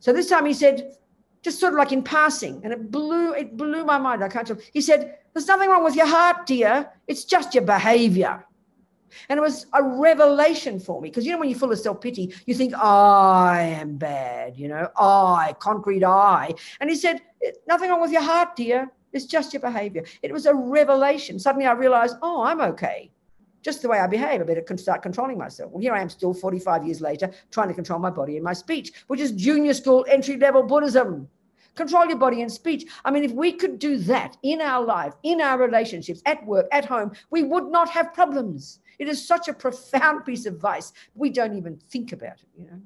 [0.00, 0.96] So this time he said,
[1.44, 4.24] just sort of like in passing, and it blew, it blew my mind.
[4.24, 4.56] I can't tell.
[4.72, 6.90] He said, There's nothing wrong with your heart, dear.
[7.06, 8.44] It's just your behavior.
[9.28, 12.00] And it was a revelation for me because you know, when you're full of self
[12.00, 16.54] pity, you think, I am bad, you know, I, concrete I.
[16.80, 18.90] And he said, eh, Nothing wrong with your heart, dear.
[19.12, 20.04] It's just your behavior.
[20.22, 21.38] It was a revelation.
[21.38, 23.10] Suddenly I realized, Oh, I'm okay.
[23.62, 25.72] Just the way I behave, I better start controlling myself.
[25.72, 28.52] Well, here I am still 45 years later trying to control my body and my
[28.52, 31.28] speech, which is junior school entry level Buddhism.
[31.74, 32.84] Control your body and speech.
[33.04, 36.66] I mean, if we could do that in our life, in our relationships, at work,
[36.72, 38.80] at home, we would not have problems.
[38.98, 40.92] It is such a profound piece of advice.
[41.14, 42.80] We don't even think about it, you know.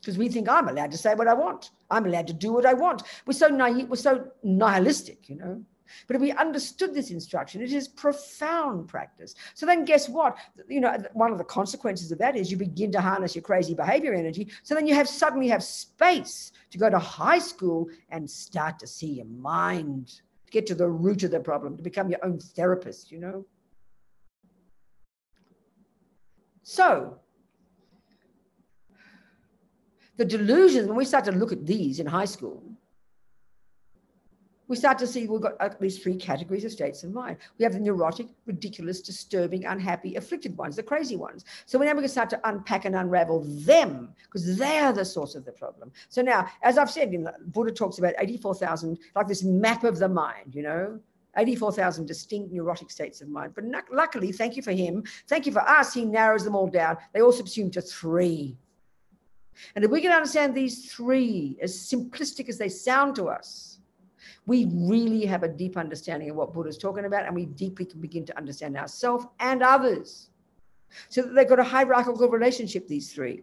[0.00, 1.70] Because we think I'm allowed to say what I want.
[1.90, 3.02] I'm allowed to do what I want.
[3.26, 5.62] We're so naive, we're so nihilistic, you know.
[6.06, 9.34] But if we understood this instruction, it is profound practice.
[9.54, 10.36] So then guess what?
[10.68, 13.74] You know, one of the consequences of that is you begin to harness your crazy
[13.74, 14.48] behavior energy.
[14.62, 18.86] So then you have suddenly have space to go to high school and start to
[18.86, 23.10] see your mind, get to the root of the problem, to become your own therapist,
[23.10, 23.44] you know.
[26.68, 27.16] So
[30.18, 32.62] the delusions, when we start to look at these in high school,
[34.66, 37.38] we start to see we've got at least three categories of states of mind.
[37.56, 41.46] We have the neurotic, ridiculous, disturbing, unhappy, afflicted ones, the crazy ones.
[41.64, 45.06] So we're now we can start to unpack and unravel them because they are the
[45.06, 45.90] source of the problem.
[46.10, 47.14] So now, as I've said,
[47.46, 51.00] Buddha talks about 84,000, like this map of the mind, you know,
[51.36, 53.52] 84,000 distinct neurotic states of mind.
[53.54, 55.04] But luckily, thank you for him.
[55.28, 55.94] Thank you for us.
[55.94, 56.96] He narrows them all down.
[57.12, 58.56] They all subsume to three.
[59.74, 63.78] And if we can understand these three, as simplistic as they sound to us,
[64.46, 68.00] we really have a deep understanding of what Buddha's talking about, and we deeply can
[68.00, 70.30] begin to understand ourselves and others.
[71.10, 73.42] So that they've got a hierarchical relationship, these three.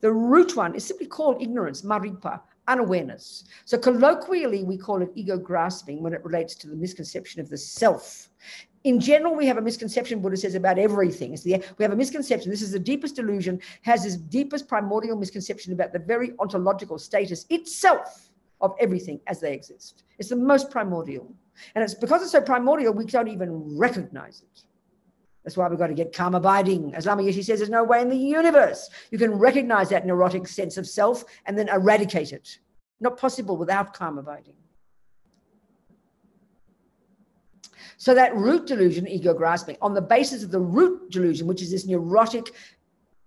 [0.00, 3.44] The root one is simply called ignorance, maripa, unawareness.
[3.64, 7.58] So colloquially, we call it ego grasping when it relates to the misconception of the
[7.58, 8.28] self.
[8.84, 11.34] In general, we have a misconception, Buddha says, about everything.
[11.42, 12.50] The, we have a misconception.
[12.50, 17.46] This is the deepest delusion, has this deepest primordial misconception about the very ontological status
[17.48, 20.04] itself of everything as they exist.
[20.18, 21.34] It's the most primordial.
[21.74, 24.64] And it's because it's so primordial, we don't even recognize it.
[25.44, 26.94] That's why we've got to get calm abiding.
[26.94, 30.48] As Lama Yeshe says, there's no way in the universe you can recognize that neurotic
[30.48, 32.58] sense of self and then eradicate it.
[33.00, 34.54] Not possible without calm abiding.
[37.96, 41.70] So that root delusion, ego grasping, on the basis of the root delusion, which is
[41.70, 42.52] this neurotic,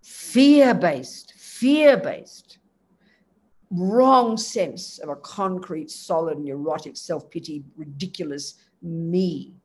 [0.04, 2.58] fear-based, fear-based,
[3.72, 9.56] wrong sense of a concrete, solid, neurotic, self-pity, ridiculous me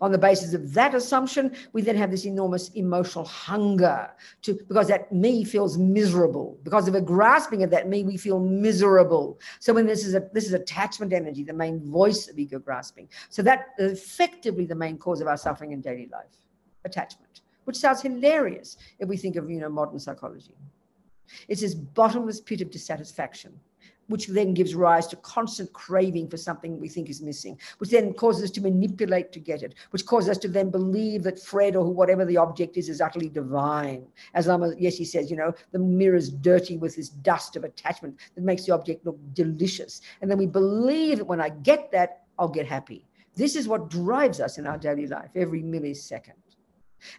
[0.00, 4.10] on the basis of that assumption, we then have this enormous emotional hunger
[4.42, 6.58] to because that me feels miserable.
[6.62, 9.38] Because of a grasping of that me, we feel miserable.
[9.60, 13.08] So when this is a this is attachment energy, the main voice of ego grasping.
[13.28, 16.36] So that is effectively the main cause of our suffering in daily life,
[16.84, 20.54] attachment, which sounds hilarious if we think of you know modern psychology.
[21.48, 23.58] It's this bottomless pit of dissatisfaction
[24.08, 28.12] which then gives rise to constant craving for something we think is missing, which then
[28.14, 31.76] causes us to manipulate to get it, which causes us to then believe that Fred
[31.76, 34.06] or whatever the object is is utterly divine.
[34.34, 38.44] As Lama Yeshe says, you know, the mirror's dirty with this dust of attachment that
[38.44, 40.00] makes the object look delicious.
[40.20, 43.04] And then we believe that when I get that, I'll get happy.
[43.34, 46.32] This is what drives us in our daily life every millisecond.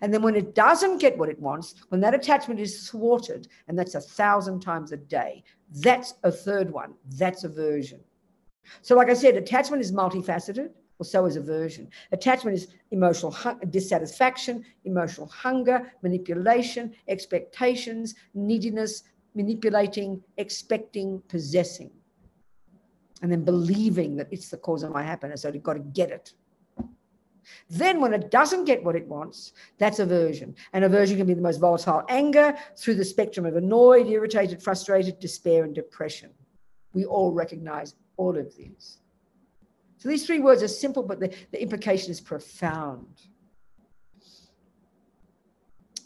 [0.02, 3.78] And then when it doesn't get what it wants, when that attachment is thwarted, and
[3.78, 6.93] that's a thousand times a day, that's a third one.
[7.17, 8.00] That's aversion.
[8.82, 10.69] So, like I said, attachment is multifaceted,
[11.00, 11.89] or so is aversion.
[12.12, 13.36] Attachment is emotional
[13.69, 19.04] dissatisfaction, emotional hunger, manipulation, expectations, neediness,
[19.36, 21.91] manipulating, expecting, possessing,
[23.21, 25.41] and then believing that it's the cause of my happiness.
[25.41, 26.34] So, you've got to get it.
[27.69, 30.55] Then, when it doesn't get what it wants, that's aversion.
[30.73, 35.19] And aversion can be the most volatile anger through the spectrum of annoyed, irritated, frustrated,
[35.19, 36.31] despair, and depression.
[36.93, 38.99] We all recognize all of these.
[39.97, 43.07] So these three words are simple, but the, the implication is profound.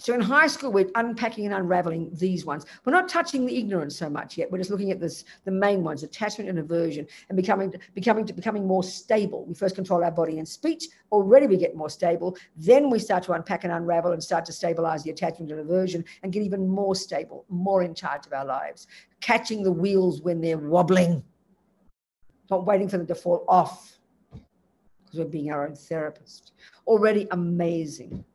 [0.01, 2.65] So in high school, we're unpacking and unraveling these ones.
[2.83, 4.51] We're not touching the ignorance so much yet.
[4.51, 8.65] We're just looking at this, the main ones, attachment and aversion, and becoming becoming becoming
[8.65, 9.45] more stable.
[9.45, 10.85] We first control our body and speech.
[11.11, 12.35] Already we get more stable.
[12.57, 16.03] Then we start to unpack and unravel and start to stabilize the attachment and aversion
[16.23, 18.87] and get even more stable, more in charge of our lives.
[19.19, 21.23] Catching the wheels when they're wobbling,
[22.49, 23.99] not waiting for them to fall off
[24.31, 26.53] because we're being our own therapist.
[26.87, 28.25] Already amazing.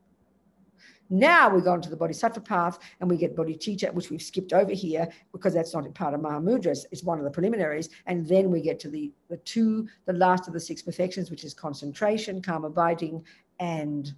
[1.09, 4.73] Now we go into the Bodhisattva path and we get Bodhicitta, which we've skipped over
[4.73, 6.87] here because that's not part of Mahamudras.
[6.91, 7.89] It's one of the preliminaries.
[8.07, 11.45] And then we get to the, the two, the last of the six perfections, which
[11.45, 13.25] is concentration, calm abiding,
[13.61, 14.13] and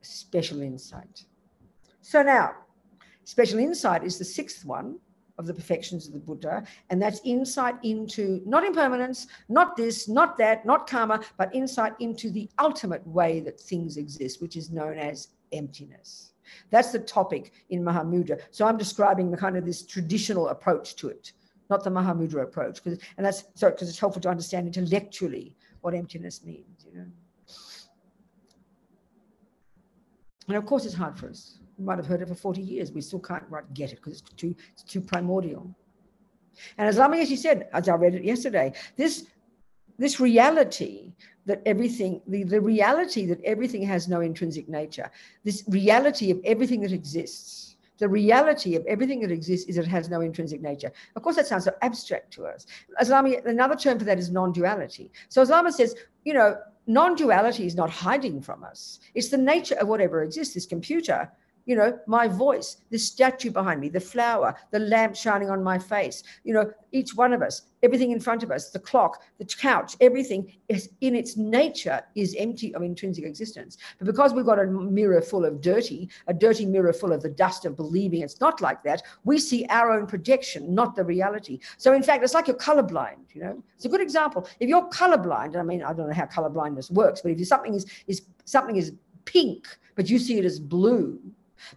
[0.00, 1.24] special insight.
[2.00, 2.52] So now,
[3.24, 4.98] special insight is the sixth one
[5.38, 10.36] of the perfections of the Buddha, and that's insight into not impermanence, not this, not
[10.38, 14.98] that, not karma, but insight into the ultimate way that things exist, which is known
[14.98, 16.32] as emptiness.
[16.70, 18.40] That's the topic in Mahamudra.
[18.50, 21.32] So I'm describing the kind of this traditional approach to it,
[21.70, 25.94] not the Mahamudra approach, because and that's so because it's helpful to understand intellectually what
[25.94, 27.06] emptiness means, you know.
[30.48, 31.58] And of course, it's hard for us.
[31.78, 32.92] We might have heard it for 40 years.
[32.92, 35.74] We still can't right get it because it's too, it's too primordial.
[36.78, 39.26] And as Lama Yeshe said, as I read it yesterday, this,
[39.98, 41.12] this reality
[41.46, 45.10] that everything, the, the reality that everything has no intrinsic nature,
[45.44, 49.88] this reality of everything that exists, the reality of everything that exists is that it
[49.88, 50.90] has no intrinsic nature.
[51.14, 52.66] Of course, that sounds so abstract to us.
[53.00, 55.10] Islami, another term for that is non-duality.
[55.28, 58.98] So Islam says, you know, non-duality is not hiding from us.
[59.14, 60.54] It's the nature of whatever exists.
[60.54, 61.30] This computer
[61.64, 65.78] you know, my voice, the statue behind me, the flower, the lamp shining on my
[65.78, 69.44] face, you know, each one of us, everything in front of us, the clock, the
[69.44, 73.78] couch, everything is in its nature is empty of intrinsic existence.
[73.98, 77.28] But because we've got a mirror full of dirty, a dirty mirror full of the
[77.28, 81.60] dust of believing it's not like that, we see our own projection, not the reality.
[81.76, 83.62] So in fact, it's like you're colorblind, you know.
[83.76, 84.48] It's a good example.
[84.60, 87.86] If you're colorblind, I mean, I don't know how colorblindness works, but if something is
[88.06, 88.92] is something is
[89.24, 91.18] pink, but you see it as blue,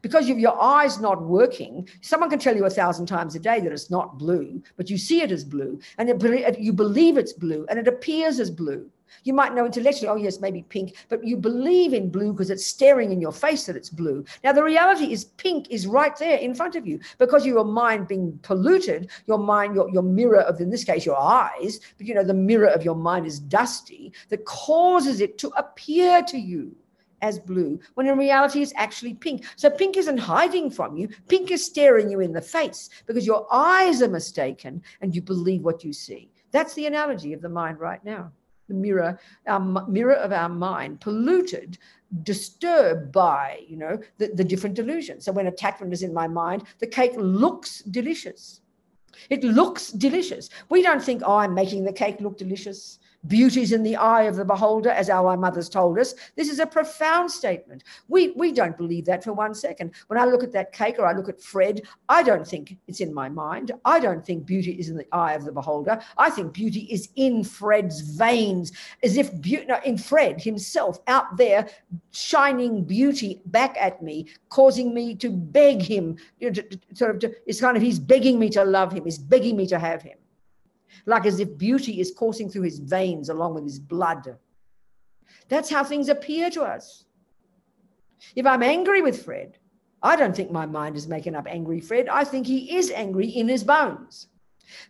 [0.01, 3.71] Because your eyes not working, someone can tell you a thousand times a day that
[3.71, 7.65] it's not blue, but you see it as blue and it, you believe it's blue
[7.69, 8.89] and it appears as blue.
[9.23, 12.65] You might know intellectually, oh, yes, maybe pink, but you believe in blue because it's
[12.65, 14.25] staring in your face that it's blue.
[14.43, 18.07] Now, the reality is pink is right there in front of you because your mind
[18.07, 22.13] being polluted, your mind, your, your mirror of, in this case, your eyes, but you
[22.13, 26.75] know, the mirror of your mind is dusty that causes it to appear to you
[27.21, 29.45] as blue when in reality it's actually pink.
[29.56, 31.10] So pink isn't hiding from you.
[31.28, 35.63] Pink is staring you in the face because your eyes are mistaken and you believe
[35.63, 36.30] what you see.
[36.51, 38.32] That's the analogy of the mind right now
[38.67, 41.78] the mirror, our mirror of our mind, polluted,
[42.23, 45.25] disturbed by, you know, the, the different delusions.
[45.25, 48.62] So when attachment is in my mind, the cake looks delicious.
[49.30, 50.49] It looks delicious.
[50.69, 52.99] We don't think, oh, I'm making the cake look delicious.
[53.27, 56.13] Beauty's in the eye of the beholder, as our mothers told us.
[56.35, 57.83] This is a profound statement.
[58.07, 59.91] We, we don't believe that for one second.
[60.07, 63.01] When I look at that cake or I look at Fred, I don't think it's
[63.01, 63.71] in my mind.
[63.85, 65.99] I don't think beauty is in the eye of the beholder.
[66.17, 68.71] I think beauty is in Fred's veins,
[69.03, 71.67] as if beauty, no, in Fred himself out there
[72.11, 77.11] shining beauty back at me, causing me to beg him, you know, to, to, sort
[77.11, 79.79] of, to, it's kind of, he's begging me to love him, he's begging me to
[79.79, 80.17] have him
[81.05, 84.37] like as if beauty is coursing through his veins along with his blood.
[85.47, 87.05] That's how things appear to us.
[88.36, 89.57] If I'm angry with Fred,
[90.01, 92.09] I don't think my mind is making up angry Fred.
[92.09, 94.27] I think he is angry in his bones.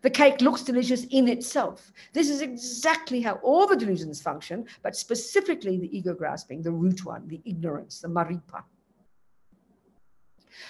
[0.02, 1.92] The cake looks delicious in itself.
[2.14, 7.06] This is exactly how all the delusions function, but specifically the ego grasping, the root
[7.06, 8.64] one, the ignorance, the maripa.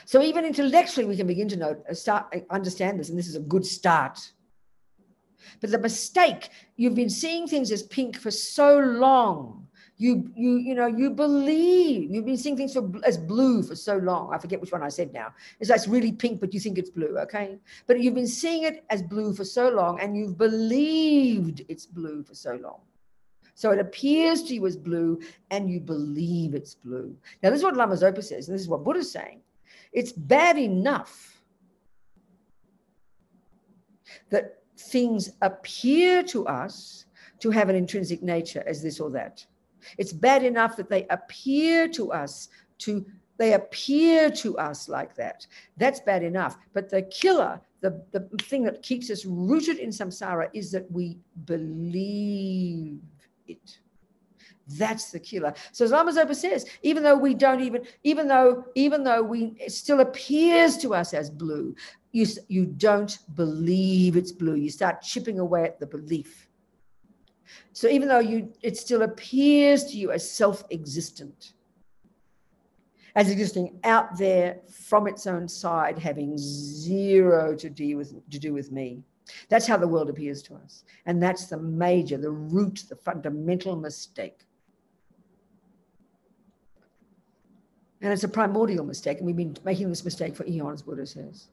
[0.06, 3.28] So even intellectually, we can begin to know, uh, start uh, understand this, and this
[3.28, 4.20] is a good start.
[5.62, 9.68] But the mistake, you've been seeing things as pink for so long.
[9.98, 13.96] You, you, you know, you believe you've been seeing things for, as blue for so
[13.98, 14.34] long.
[14.34, 15.34] I forget which one I said now.
[15.60, 17.58] It's like it's really pink, but you think it's blue, okay?
[17.88, 22.24] But you've been seeing it as blue for so long, and you've believed it's blue
[22.24, 22.80] for so long.
[23.54, 27.16] So it appears to you as blue, and you believe it's blue.
[27.42, 29.40] Now, this is what Lama Zopa says, and this is what Buddha's saying.
[29.94, 31.42] It's bad enough
[34.30, 37.06] that things appear to us
[37.40, 39.46] to have an intrinsic nature as this or that.
[39.98, 42.50] It's bad enough that they appear to us
[42.80, 43.06] to
[43.38, 45.46] they appear to us like that.
[45.76, 46.58] That's bad enough.
[46.74, 51.18] But the killer, the, the thing that keeps us rooted in samsara is that we
[51.44, 53.02] believe
[53.48, 53.80] it.
[54.68, 55.54] That's the killer.
[55.72, 59.56] So as Lama Zopa says, even though we don't even, even though, even though we
[59.60, 61.76] it still appears to us as blue,
[62.12, 64.56] you, you don't believe it's blue.
[64.56, 66.50] You start chipping away at the belief.
[67.74, 71.54] So even though you it still appears to you as self-existent,
[73.16, 78.54] as existing out there from its own side, having zero to do with to do
[78.54, 79.04] with me.
[79.50, 80.84] That's how the world appears to us.
[81.06, 84.45] And that's the major, the root, the fundamental mistake.
[88.02, 89.18] And it's a primordial mistake.
[89.18, 91.48] And we've been making this mistake for eons, Buddha says.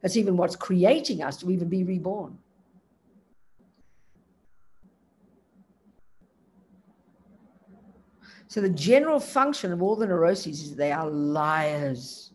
[0.00, 2.38] That's even what's creating us to even be reborn.
[8.48, 12.30] So the general function of all the neuroses is they are liars.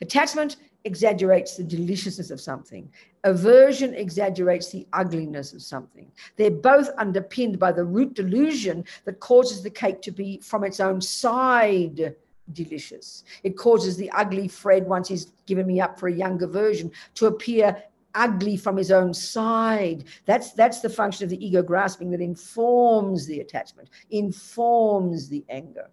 [0.00, 0.56] Attachment
[0.88, 2.90] exaggerates the deliciousness of something.
[3.24, 6.10] Aversion exaggerates the ugliness of something.
[6.36, 10.80] They're both underpinned by the root delusion that causes the cake to be from its
[10.80, 12.14] own side
[12.52, 13.24] delicious.
[13.42, 17.26] It causes the ugly Fred, once he's given me up for a younger version, to
[17.26, 17.66] appear
[18.14, 20.04] ugly from his own side.
[20.24, 25.88] That's that's the function of the ego grasping that informs the attachment, informs the anger.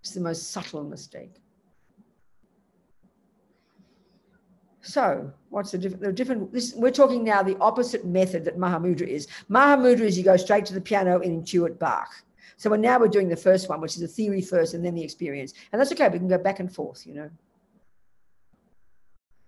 [0.00, 1.34] It's the most subtle mistake.
[4.88, 6.02] So, what's the different?
[6.02, 6.50] The different.
[6.50, 9.28] This, we're talking now the opposite method that Mahamudra is.
[9.50, 12.08] Mahamudra is you go straight to the piano and intuit Bach.
[12.56, 14.94] So we're now we're doing the first one, which is the theory first and then
[14.94, 15.52] the experience.
[15.70, 16.08] And that's okay.
[16.08, 17.30] We can go back and forth, you know.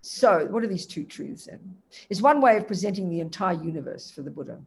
[0.02, 1.58] So what are these two truths then?
[2.10, 4.60] It's one way of presenting the entire universe for the Buddha.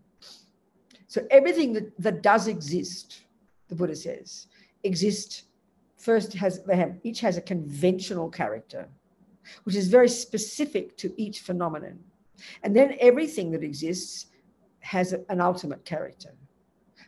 [1.06, 3.22] So everything that, that does exist,
[3.68, 4.48] the Buddha says,
[4.84, 5.44] exist
[5.98, 8.90] first has they have each has a conventional character,
[9.64, 12.00] which is very specific to each phenomenon.
[12.64, 14.28] And then everything that exists
[14.80, 16.34] has an ultimate character.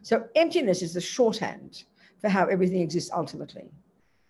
[0.01, 1.83] So emptiness is the shorthand
[2.19, 3.69] for how everything exists ultimately.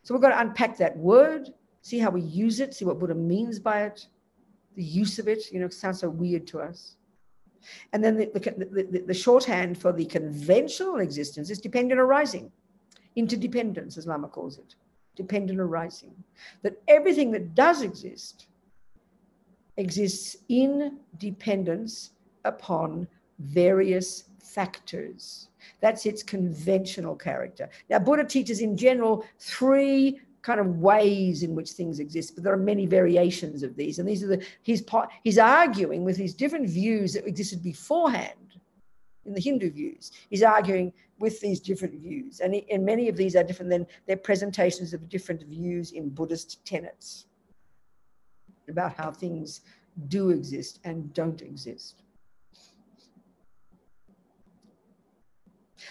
[0.04, 1.50] So we've got to unpack that word,
[1.82, 4.08] see how we use it, see what Buddha means by it,
[4.76, 6.98] the use of it, you know, it sounds so weird to us.
[7.94, 12.52] And then the, the, the, the shorthand for the conventional existence is dependent arising.
[13.16, 14.76] interdependence, as Lama calls it,
[15.16, 16.14] dependent arising.
[16.62, 18.48] That everything that does exist
[19.78, 22.12] exists in dependence
[22.46, 23.08] upon
[23.40, 25.50] various factors.
[25.82, 27.70] That's its conventional character.
[27.90, 32.54] Now, Buddha teaches in general three kind of ways in which things exist, but there
[32.54, 33.98] are many variations of these.
[33.98, 34.84] And these are the he's
[35.24, 38.38] he's arguing with these different views that existed beforehand
[39.26, 40.12] in the Hindu views.
[40.30, 42.40] He's arguing with these different views.
[42.40, 46.10] And, he, and many of these are different than their presentations of different views in
[46.10, 47.26] Buddhist tenets
[48.68, 49.62] about how things
[50.08, 52.02] do exist and don't exist.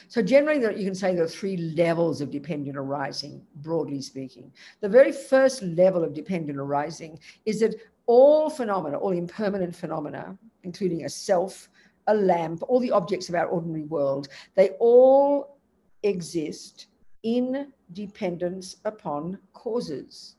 [0.08, 4.52] So generally, you can say there are three levels of dependent arising, broadly speaking.
[4.80, 7.74] The very first level of dependent arising is that
[8.06, 11.68] all phenomena, all impermanent phenomena, including a self,
[12.06, 15.58] a lamp, all the objects of our ordinary world, they all
[16.02, 16.86] exist
[17.22, 20.36] in dependence upon causes.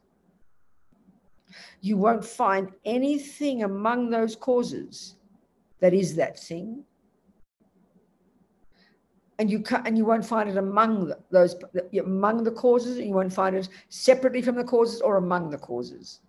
[1.82, 5.16] You won't find anything among those causes
[5.80, 6.84] that is that thing
[9.40, 11.56] and you can, and you won't find it among the, those
[12.00, 16.22] among the causes you won't find it separately from the causes or among the causes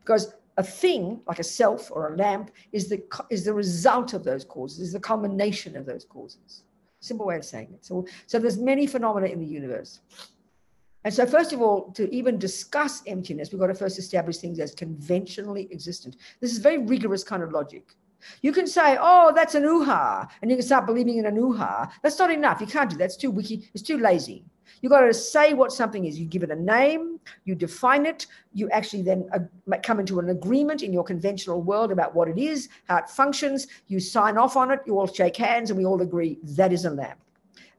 [0.00, 4.24] because a thing like a self or a lamp is the is the result of
[4.24, 6.64] those causes is the combination of those causes.
[7.00, 7.84] Simple way of saying it.
[7.84, 10.00] So so there's many phenomena in the universe.
[11.04, 14.58] And so first of all to even discuss emptiness we've got to first establish things
[14.58, 16.16] as conventionally existent.
[16.40, 17.94] This is very rigorous kind of logic
[18.42, 21.90] you can say, oh, that's an uha, and you can start believing in an uha.
[22.02, 22.60] That's not enough.
[22.60, 23.04] You can't do that.
[23.04, 23.68] It's too wiki.
[23.74, 24.44] It's too lazy.
[24.80, 26.18] You've got to say what something is.
[26.18, 30.30] You give it a name, you define it, you actually then uh, come into an
[30.30, 33.66] agreement in your conventional world about what it is, how it functions.
[33.88, 36.84] You sign off on it, you all shake hands, and we all agree that is
[36.84, 37.18] a lamp,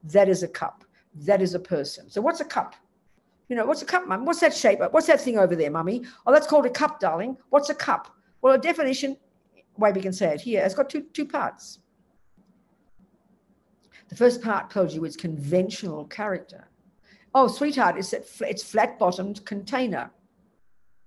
[0.04, 0.84] that is a cup,
[1.14, 2.10] that is a person.
[2.10, 2.74] So, what's a cup?
[3.48, 4.26] You know, what's a cup, mum?
[4.26, 4.80] What's that shape?
[4.90, 6.04] What's that thing over there, mummy?
[6.26, 7.36] Oh, that's called a cup, darling.
[7.48, 8.14] What's a cup?
[8.42, 9.16] Well, a definition
[9.78, 11.78] way we can say it here, it's got two, two parts.
[14.08, 16.68] The first part tells you its conventional character.
[17.34, 20.10] Oh, sweetheart, it's it's flat-bottomed container.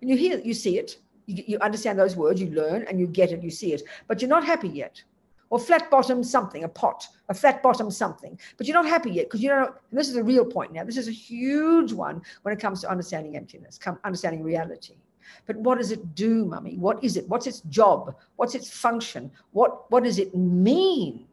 [0.02, 3.08] And you hear, you see it, you, you understand those words, you learn and you
[3.08, 5.04] get it, you see it, but you're not happy yet.
[5.50, 9.50] Or flat-bottomed something, a pot, a flat-bottomed something, but you're not happy yet because you
[9.50, 9.74] don't.
[9.92, 10.86] This is a real point now.
[10.86, 14.96] This is a huge one when it comes to understanding emptiness, come understanding reality.
[15.46, 16.78] But what does it do, mummy?
[16.78, 17.28] What is it?
[17.28, 18.16] What's its job?
[18.36, 19.32] What's its function?
[19.52, 21.28] What, what does it mean?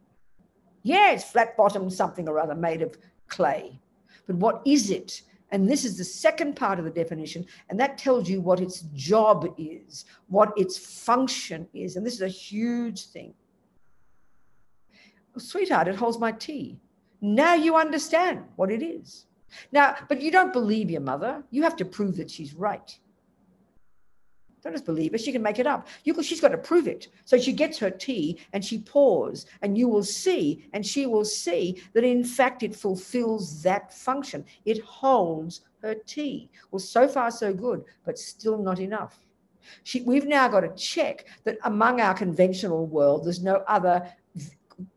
[0.83, 2.97] Yeah, it's flat bottomed something or other made of
[3.29, 3.79] clay.
[4.27, 5.23] But what is it?
[5.51, 8.83] And this is the second part of the definition, and that tells you what its
[8.95, 11.97] job is, what its function is.
[11.97, 13.33] And this is a huge thing.
[15.35, 16.79] Oh, sweetheart, it holds my tea.
[17.23, 19.25] Now you understand what it is.
[19.73, 21.43] Now, but you don't believe your mother.
[21.51, 22.99] You have to prove that she's right.
[24.63, 25.19] Don't just believe her.
[25.19, 25.87] She can make it up.
[26.05, 27.09] You, she's got to prove it.
[27.25, 31.25] So she gets her tea and she pours, and you will see, and she will
[31.25, 34.45] see that in fact it fulfills that function.
[34.65, 36.51] It holds her tea.
[36.71, 39.21] Well, so far, so good, but still not enough.
[39.85, 44.11] She, we've now got to check that among our conventional world, there's no other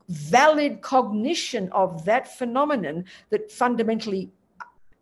[0.08, 4.32] valid cognition of that phenomenon that fundamentally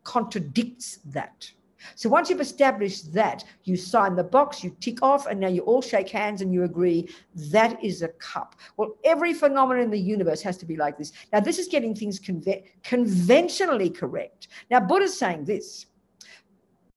[0.03, 1.51] contradicts that.
[1.95, 5.61] So once you've established that, you sign the box, you tick off, and now you
[5.61, 7.09] all shake hands and you agree
[7.51, 8.55] that is a cup.
[8.77, 11.11] Well, every phenomenon in the universe has to be like this.
[11.32, 14.49] Now, this is getting things conve- conventionally correct.
[14.69, 15.88] Now, Buddha's saying this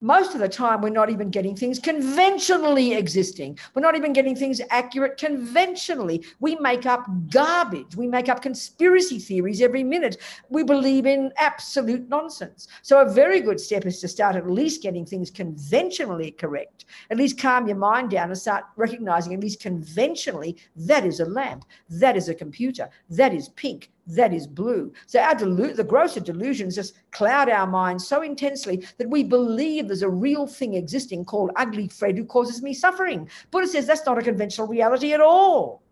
[0.02, 3.58] most of the time we're not even getting things conventionally existing.
[3.74, 6.24] We're not even getting things accurate conventionally.
[6.40, 7.96] We make up garbage.
[7.96, 10.18] We make up conspiracy theories every minute.
[10.50, 12.68] We believe in absolute nonsense.
[12.82, 16.84] So a very good step is to start at least getting things conventionally correct.
[17.10, 21.24] At least calm your mind down and start recognizing at least conventionally that is a
[21.24, 24.92] lamp that is a computer that is pink that is blue.
[25.06, 29.86] So our delu- the grosser delusions just cloud our minds so intensely that we believe
[29.86, 33.28] there's a real thing existing called ugly Fred who causes me suffering.
[33.50, 35.82] Buddha says that's not a conventional reality at all.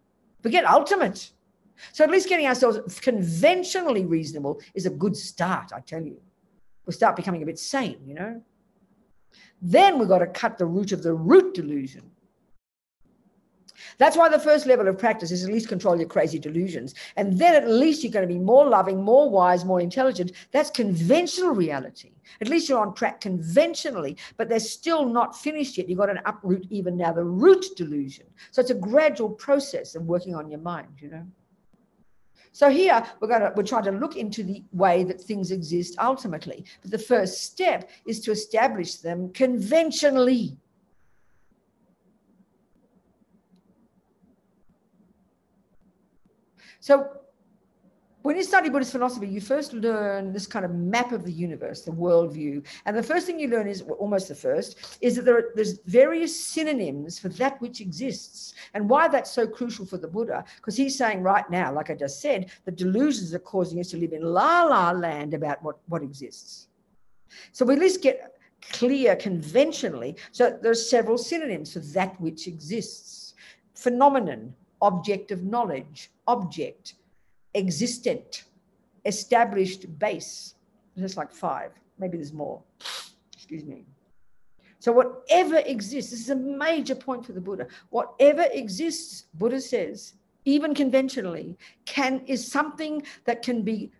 [0.42, 1.30] Forget ultimate.
[1.92, 6.20] So at least getting ourselves conventionally reasonable is a good start, I tell you.
[6.84, 8.42] We'll start becoming a bit sane, you know.
[9.62, 12.09] Then we've got to cut the root of the root delusion.
[13.98, 16.94] That's why the first level of practice is at least control your crazy delusions.
[17.16, 20.32] And then at least you're going to be more loving, more wise, more intelligent.
[20.52, 22.12] That's conventional reality.
[22.40, 25.88] At least you're on track conventionally, but they're still not finished yet.
[25.88, 28.26] You've got to uproot even now the root delusion.
[28.50, 31.26] So it's a gradual process of working on your mind, you know.
[32.52, 35.96] So here we're going to we're trying to look into the way that things exist
[35.98, 36.64] ultimately.
[36.82, 40.56] But the first step is to establish them conventionally.
[46.80, 47.20] So
[48.22, 51.82] when you study Buddhist philosophy, you first learn this kind of map of the universe,
[51.82, 52.66] the worldview.
[52.84, 55.52] And the first thing you learn is well, almost the first is that there are,
[55.54, 58.52] there's various synonyms for that which exists.
[58.74, 61.94] And why that's so crucial for the Buddha, because he's saying right now, like I
[61.94, 65.78] just said, the delusions are causing us to live in la la land about what,
[65.88, 66.68] what exists.
[67.52, 68.34] So we at least get
[68.70, 70.16] clear conventionally.
[70.32, 73.34] So there are several synonyms for that which exists
[73.74, 76.94] phenomenon, object of knowledge, object,
[77.54, 78.44] existent,
[79.04, 80.54] established base.
[80.96, 82.62] Just like five, maybe there's more.
[83.32, 83.84] Excuse me.
[84.78, 87.66] So whatever exists, this is a major point for the Buddha.
[87.90, 90.14] Whatever exists, Buddha says,
[90.46, 93.92] even conventionally, can is something that can be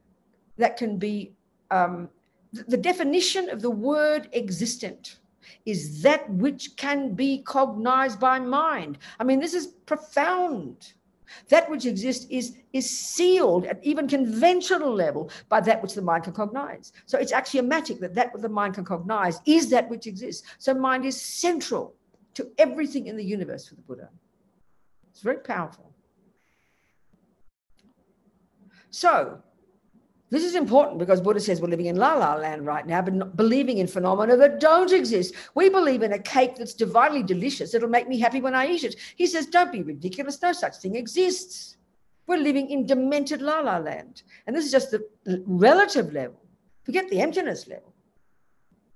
[0.57, 1.33] that can be
[1.71, 2.09] um,
[2.53, 5.20] the definition of the word existent
[5.67, 8.99] is that which can be cognized by mind.
[9.19, 10.93] I mean, this is profound.
[11.49, 16.25] That which exists is, is sealed at even conventional level by that which the mind
[16.25, 16.93] can cognize.
[17.07, 20.47] So it's axiomatic that that which the mind can cognize is that which exists.
[20.59, 21.95] So mind is central
[22.35, 24.09] to everything in the universe for the Buddha.
[25.11, 25.93] It's very powerful.
[28.91, 29.41] So
[30.31, 33.37] this is important because Buddha says we're living in la la land right now, but
[33.37, 35.35] believing in phenomena that don't exist.
[35.55, 37.75] We believe in a cake that's divinely delicious.
[37.75, 38.95] It'll make me happy when I eat it.
[39.17, 40.41] He says, don't be ridiculous.
[40.41, 41.77] No such thing exists.
[42.29, 44.23] We're living in demented la la land.
[44.47, 45.05] And this is just the
[45.47, 46.41] relative level.
[46.85, 47.90] Forget the emptiness level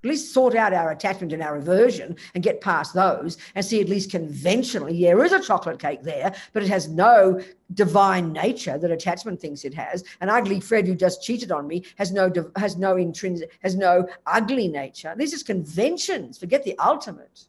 [0.04, 3.80] at least sort out our attachment and our aversion and get past those and see
[3.80, 7.40] at least conventionally yeah, there is a chocolate cake there but it has no
[7.72, 10.04] divine nature that attachment thinks it has.
[10.20, 14.06] An ugly fred who just cheated on me has no has no intrinsic has no
[14.26, 15.14] ugly nature.
[15.16, 16.38] This is conventions.
[16.38, 17.46] Forget the ultimate.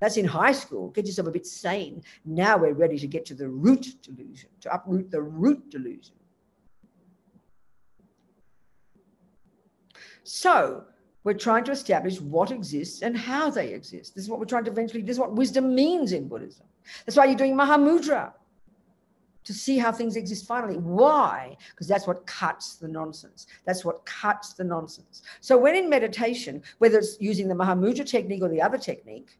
[0.00, 0.90] That's in high school.
[0.90, 2.02] Get yourself a bit sane.
[2.24, 6.14] Now we're ready to get to the root delusion to uproot the root delusion.
[10.22, 10.84] So
[11.24, 14.14] we're trying to establish what exists and how they exist.
[14.14, 16.66] This is what we're trying to eventually, this is what wisdom means in Buddhism.
[17.04, 18.32] That's why you're doing Mahamudra
[19.44, 20.76] to see how things exist finally.
[20.76, 21.56] Why?
[21.70, 23.46] Because that's what cuts the nonsense.
[23.64, 25.22] That's what cuts the nonsense.
[25.40, 29.38] So when in meditation, whether it's using the Mahamudra technique or the other technique,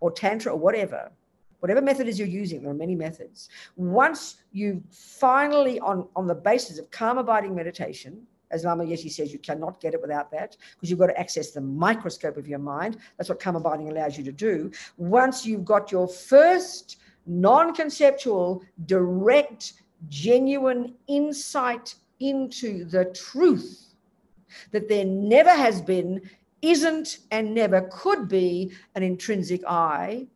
[0.00, 1.12] or Tantra or whatever,
[1.60, 3.48] whatever method is you're using, there are many methods.
[3.76, 9.32] Once you finally, on, on the basis of calm abiding meditation, as Lama Yeshe says,
[9.32, 12.58] you cannot get it without that because you've got to access the microscope of your
[12.58, 12.98] mind.
[13.16, 14.70] That's what calm abiding allows you to do.
[14.98, 19.74] Once you've got your first non conceptual, direct,
[20.08, 23.94] genuine insight into the truth
[24.70, 26.20] that there never has been,
[26.60, 30.26] isn't, and never could be an intrinsic I.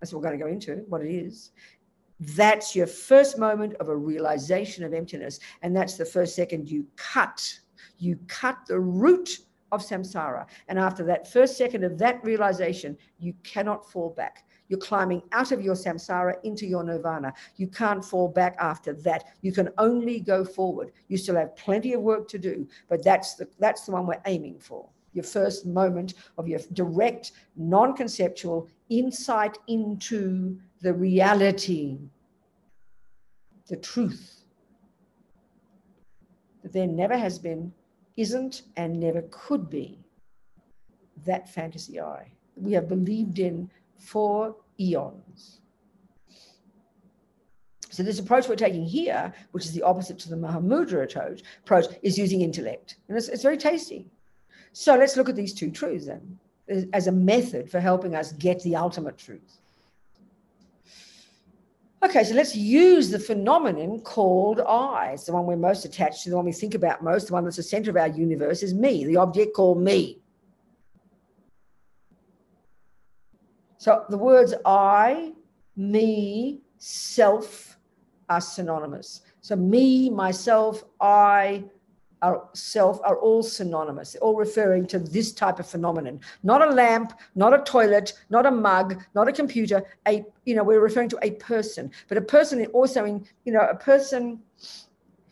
[0.00, 1.50] That's what we're going to go into, what it is.
[2.20, 5.40] That's your first moment of a realization of emptiness.
[5.62, 7.42] And that's the first second you cut.
[7.98, 9.38] You cut the root
[9.72, 10.46] of samsara.
[10.68, 14.44] And after that first second of that realization, you cannot fall back.
[14.68, 17.34] You're climbing out of your samsara into your nirvana.
[17.56, 19.24] You can't fall back after that.
[19.42, 20.92] You can only go forward.
[21.08, 24.22] You still have plenty of work to do, but that's the, that's the one we're
[24.26, 24.88] aiming for.
[25.12, 31.98] Your first moment of your direct, non conceptual insight into the reality,
[33.68, 34.44] the truth
[36.62, 37.72] that there never has been,
[38.18, 39.98] isn't, and never could be
[41.24, 45.60] that fantasy I we have believed in for eons.
[47.90, 51.04] So this approach we're taking here, which is the opposite to the Mahamudra
[51.62, 52.96] approach, is using intellect.
[53.08, 54.06] And it's, it's very tasty.
[54.72, 56.38] So let's look at these two truths then
[56.92, 59.60] as a method for helping us get the ultimate truth.
[62.04, 65.16] Okay, so let's use the phenomenon called I.
[65.24, 67.56] The one we're most attached to, the one we think about most, the one that's
[67.56, 70.20] the center of our universe is me, the object called me.
[73.78, 75.32] So the words I,
[75.76, 77.78] me, self
[78.28, 79.22] are synonymous.
[79.40, 81.64] So me, myself, I,
[82.24, 86.20] our self are all synonymous, all referring to this type of phenomenon.
[86.42, 89.84] Not a lamp, not a toilet, not a mug, not a computer.
[90.08, 93.60] A you know we're referring to a person, but a person also in you know
[93.60, 94.40] a person.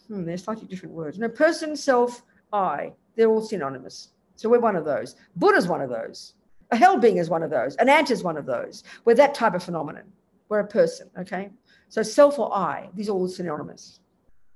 [0.06, 1.18] Hmm, there's slightly different words.
[1.18, 2.22] No person, self,
[2.52, 2.92] I.
[3.16, 4.10] They're all synonymous.
[4.36, 5.16] So we're one of those.
[5.36, 6.34] Buddha's one of those.
[6.72, 7.74] A hell being is one of those.
[7.76, 8.84] An ant is one of those.
[9.04, 10.04] We're that type of phenomenon.
[10.50, 11.08] We're a person.
[11.18, 11.50] Okay.
[11.88, 12.90] So self or I.
[12.94, 14.00] These are all synonymous.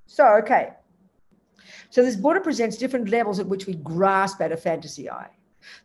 [0.06, 0.72] So, okay.
[1.90, 5.30] So this Buddha presents different levels at which we grasp at a fantasy eye.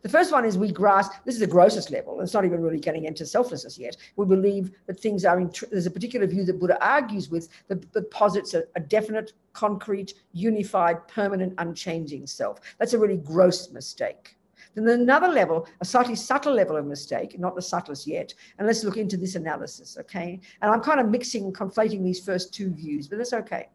[0.02, 2.20] The first one is we grasp, this is the grossest level.
[2.20, 3.96] It's not even really getting into selflessness yet.
[4.16, 7.92] We believe that things are, in, there's a particular view that Buddha argues with that,
[7.92, 12.60] that posits a, a definite, concrete, unified, permanent, unchanging self.
[12.78, 14.36] That's a really gross mistake.
[14.74, 18.32] Then another level, a slightly subtle level of mistake, not the subtlest yet.
[18.58, 20.40] And let's look into this analysis, okay?
[20.62, 23.68] And I'm kind of mixing, conflating these first two views, but that's okay.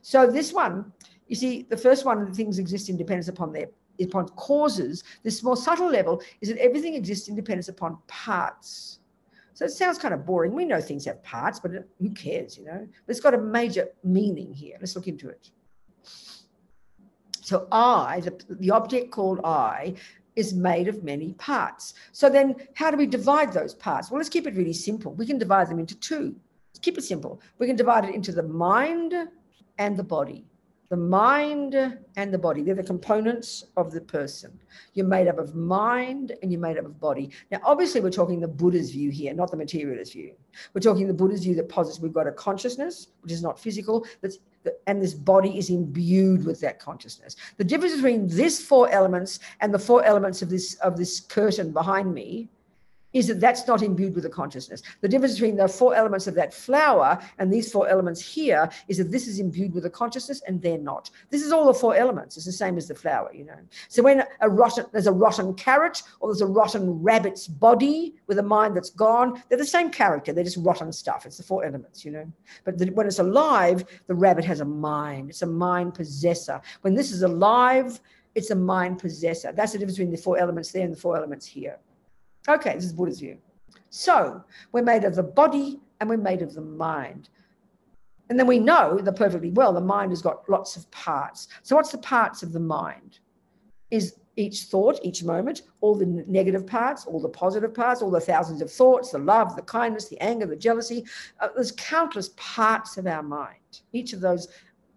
[0.00, 0.92] So this one,
[1.30, 3.68] you see, the first one, of the things exist in dependence upon their
[4.02, 5.04] upon causes.
[5.22, 8.98] This more subtle level is that everything exists in dependence upon parts.
[9.54, 10.54] So it sounds kind of boring.
[10.54, 11.70] We know things have parts, but
[12.00, 12.88] who cares, you know?
[13.06, 14.76] But it's got a major meaning here.
[14.80, 15.50] Let's look into it.
[17.42, 19.94] So I, the, the object called I,
[20.34, 21.94] is made of many parts.
[22.10, 24.10] So then how do we divide those parts?
[24.10, 25.14] Well, let's keep it really simple.
[25.14, 26.34] We can divide them into two.
[26.70, 27.40] Let's keep it simple.
[27.58, 29.14] We can divide it into the mind
[29.78, 30.46] and the body.
[30.90, 31.76] The mind
[32.16, 34.58] and the body, they're the components of the person.
[34.94, 37.30] You're made up of mind and you're made up of body.
[37.52, 40.34] Now, obviously, we're talking the Buddha's view here, not the materialist view.
[40.74, 44.04] We're talking the Buddha's view that posits we've got a consciousness, which is not physical,
[44.20, 44.38] that's
[44.88, 47.36] and this body is imbued with that consciousness.
[47.56, 51.72] The difference between this four elements and the four elements of this of this curtain
[51.72, 52.48] behind me
[53.12, 54.82] is that that's not imbued with the consciousness.
[55.00, 58.98] The difference between the four elements of that flower and these four elements here is
[58.98, 61.10] that this is imbued with the consciousness and they're not.
[61.30, 62.36] This is all the four elements.
[62.36, 63.58] It's the same as the flower, you know.
[63.88, 68.38] So when a rotten, there's a rotten carrot or there's a rotten rabbit's body with
[68.38, 70.32] a mind that's gone, they're the same character.
[70.32, 71.26] They're just rotten stuff.
[71.26, 72.30] It's the four elements, you know.
[72.64, 75.30] But the, when it's alive, the rabbit has a mind.
[75.30, 76.60] It's a mind possessor.
[76.82, 78.00] When this is alive,
[78.34, 79.52] it's a mind possessor.
[79.52, 81.78] That's the difference between the four elements there and the four elements here.
[82.50, 83.38] Okay, this is Buddha's view.
[83.90, 84.42] So
[84.72, 87.28] we're made of the body and we're made of the mind.
[88.28, 91.48] And then we know that perfectly well the mind has got lots of parts.
[91.62, 93.20] So, what's the parts of the mind?
[93.90, 98.20] Is each thought, each moment, all the negative parts, all the positive parts, all the
[98.20, 101.04] thousands of thoughts, the love, the kindness, the anger, the jealousy.
[101.40, 103.80] Uh, there's countless parts of our mind.
[103.92, 104.48] Each of those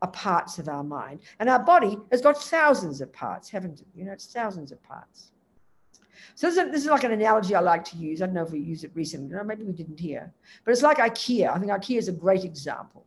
[0.02, 1.20] are parts of our mind.
[1.40, 3.88] And our body has got thousands of parts, haven't it?
[3.96, 5.32] You know, it's thousands of parts.
[6.36, 8.22] So this is, this is like an analogy I like to use.
[8.22, 9.36] I don't know if we used it recently.
[9.36, 10.34] No, maybe we didn't here.
[10.64, 11.54] But it's like IKEA.
[11.54, 13.06] I think IKEA is a great example.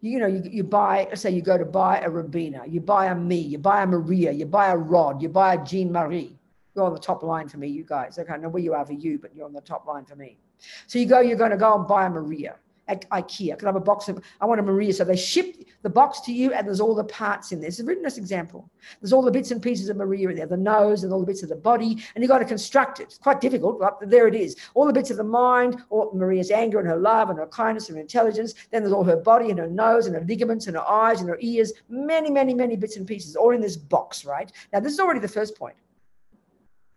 [0.00, 3.06] You, you know, you, you buy, say you go to buy a Robina, you buy
[3.06, 6.36] a me, you buy a Maria, you buy a Rod, you buy a Jean Marie.
[6.74, 8.18] You're on the top line for me, you guys.
[8.18, 10.16] I don't know where you are for you, but you're on the top line for
[10.16, 10.38] me.
[10.86, 12.56] So you go, you're going to go and buy a Maria
[12.88, 14.92] at IKEA because I have a box of, I want a Maria.
[14.92, 17.68] So they ship the box to you and there's all the parts in there.
[17.68, 18.68] It's a nice example.
[19.00, 21.26] There's all the bits and pieces of Maria in there, the nose and all the
[21.26, 23.04] bits of the body, and you've got to construct it.
[23.04, 24.56] It's quite difficult, but there it is.
[24.74, 27.88] All the bits of the mind, all Maria's anger and her love and her kindness
[27.88, 28.54] and her intelligence.
[28.70, 31.28] Then there's all her body and her nose and her ligaments and her eyes and
[31.28, 31.72] her ears.
[31.88, 34.50] Many, many, many bits and pieces, all in this box, right?
[34.72, 35.76] Now, this is already the first point.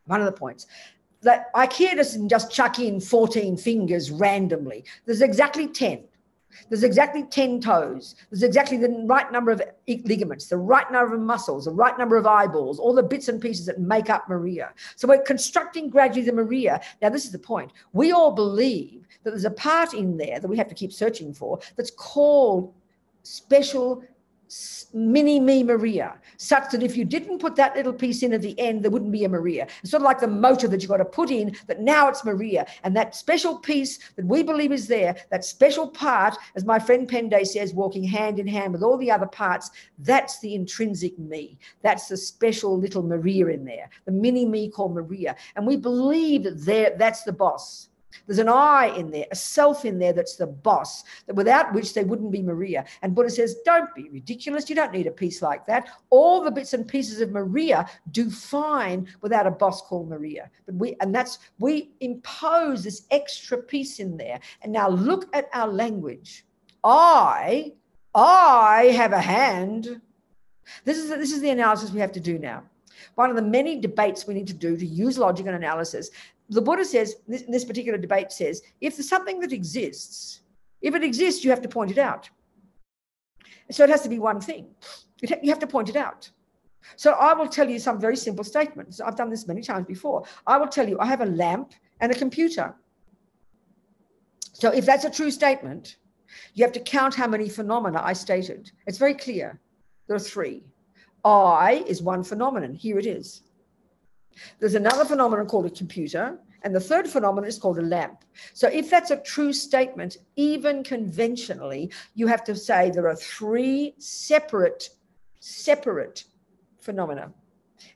[0.05, 0.67] One of the points
[1.23, 4.85] that IKEA doesn't just chuck in 14 fingers randomly.
[5.05, 6.03] There's exactly 10.
[6.69, 8.15] There's exactly 10 toes.
[8.29, 12.15] There's exactly the right number of ligaments, the right number of muscles, the right number
[12.15, 14.71] of eyeballs, all the bits and pieces that make up Maria.
[14.95, 16.81] So we're constructing gradually the Maria.
[17.01, 17.71] Now, this is the point.
[17.91, 21.33] We all believe that there's a part in there that we have to keep searching
[21.33, 22.73] for that's called
[23.23, 24.03] special
[24.93, 28.57] mini me Maria, such that if you didn't put that little piece in at the
[28.59, 29.67] end, there wouldn't be a Maria.
[29.81, 32.23] It's sort of like the motor that you've got to put in, that now it's
[32.23, 32.67] Maria.
[32.83, 37.09] And that special piece that we believe is there, that special part, as my friend
[37.09, 41.57] Penday says, walking hand in hand with all the other parts, that's the intrinsic me.
[41.81, 45.35] That's the special little Maria in there, the mini me called Maria.
[45.55, 47.89] And we believe that that's the boss.
[48.25, 51.93] There's an I in there, a self in there that's the boss, that without which
[51.93, 52.85] they wouldn't be Maria.
[53.01, 54.69] And Buddha says, don't be ridiculous.
[54.69, 55.87] You don't need a piece like that.
[56.09, 60.49] All the bits and pieces of Maria do fine without a boss called Maria.
[60.65, 64.39] But we, and that's, we impose this extra piece in there.
[64.61, 66.45] And now look at our language.
[66.83, 67.73] I,
[68.13, 70.01] I have a hand.
[70.85, 72.63] This is, this is the analysis we have to do now
[73.15, 76.09] one of the many debates we need to do to use logic and analysis
[76.53, 80.41] the Buddha says, this, this particular debate says, if there's something that exists,
[80.81, 82.29] if it exists, you have to point it out.
[83.71, 84.67] So it has to be one thing.
[85.21, 86.29] You have to point it out.
[86.97, 88.99] So I will tell you some very simple statements.
[88.99, 90.25] I've done this many times before.
[90.45, 92.75] I will tell you I have a lamp and a computer.
[94.51, 95.95] So if that's a true statement,
[96.53, 98.71] you have to count how many phenomena I stated.
[98.85, 99.59] It's very clear.
[100.07, 100.63] There are three.
[101.23, 102.73] I is one phenomenon.
[102.73, 103.43] Here it is.
[104.59, 108.23] There's another phenomenon called a computer, and the third phenomenon is called a lamp.
[108.53, 113.95] So if that's a true statement, even conventionally, you have to say there are three
[113.97, 114.89] separate,
[115.39, 116.23] separate
[116.79, 117.31] phenomena.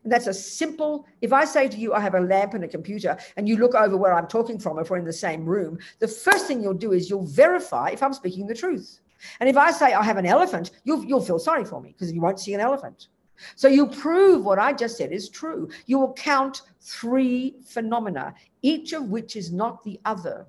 [0.03, 2.67] And that's a simple, if I say to you, I have a lamp and a
[2.67, 5.79] computer, and you look over where I'm talking from, if we're in the same room,
[5.99, 8.99] the first thing you'll do is you'll verify if I'm speaking the truth.
[9.39, 12.11] And if I say I have an elephant, you'll, you'll feel sorry for me because
[12.11, 13.07] you won't see an elephant.
[13.55, 15.69] So you prove what I just said is true.
[15.85, 20.47] You will count three phenomena, each of which is not the other.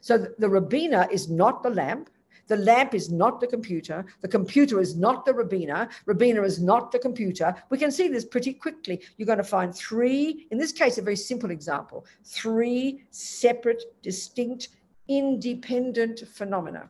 [0.00, 2.10] So the, the Robina is not the lamp.
[2.48, 4.06] The lamp is not the computer.
[4.20, 5.88] The computer is not the Robina.
[6.06, 7.54] Robina is not the computer.
[7.70, 9.00] We can see this pretty quickly.
[9.16, 14.68] You're going to find three, in this case, a very simple example, three separate, distinct,
[15.08, 16.88] independent phenomena.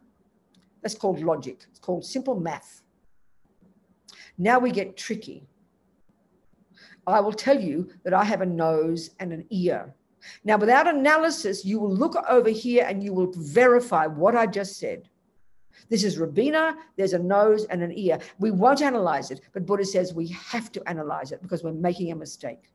[0.83, 1.65] That's called logic.
[1.71, 2.83] It's called simple math.
[4.39, 5.47] Now we get tricky.
[7.07, 9.95] I will tell you that I have a nose and an ear.
[10.45, 14.79] Now, without analysis, you will look over here and you will verify what I just
[14.79, 15.09] said.
[15.89, 18.19] This is Robina, there's a nose and an ear.
[18.39, 22.11] We won't analyze it, but Buddha says we have to analyze it because we're making
[22.11, 22.73] a mistake.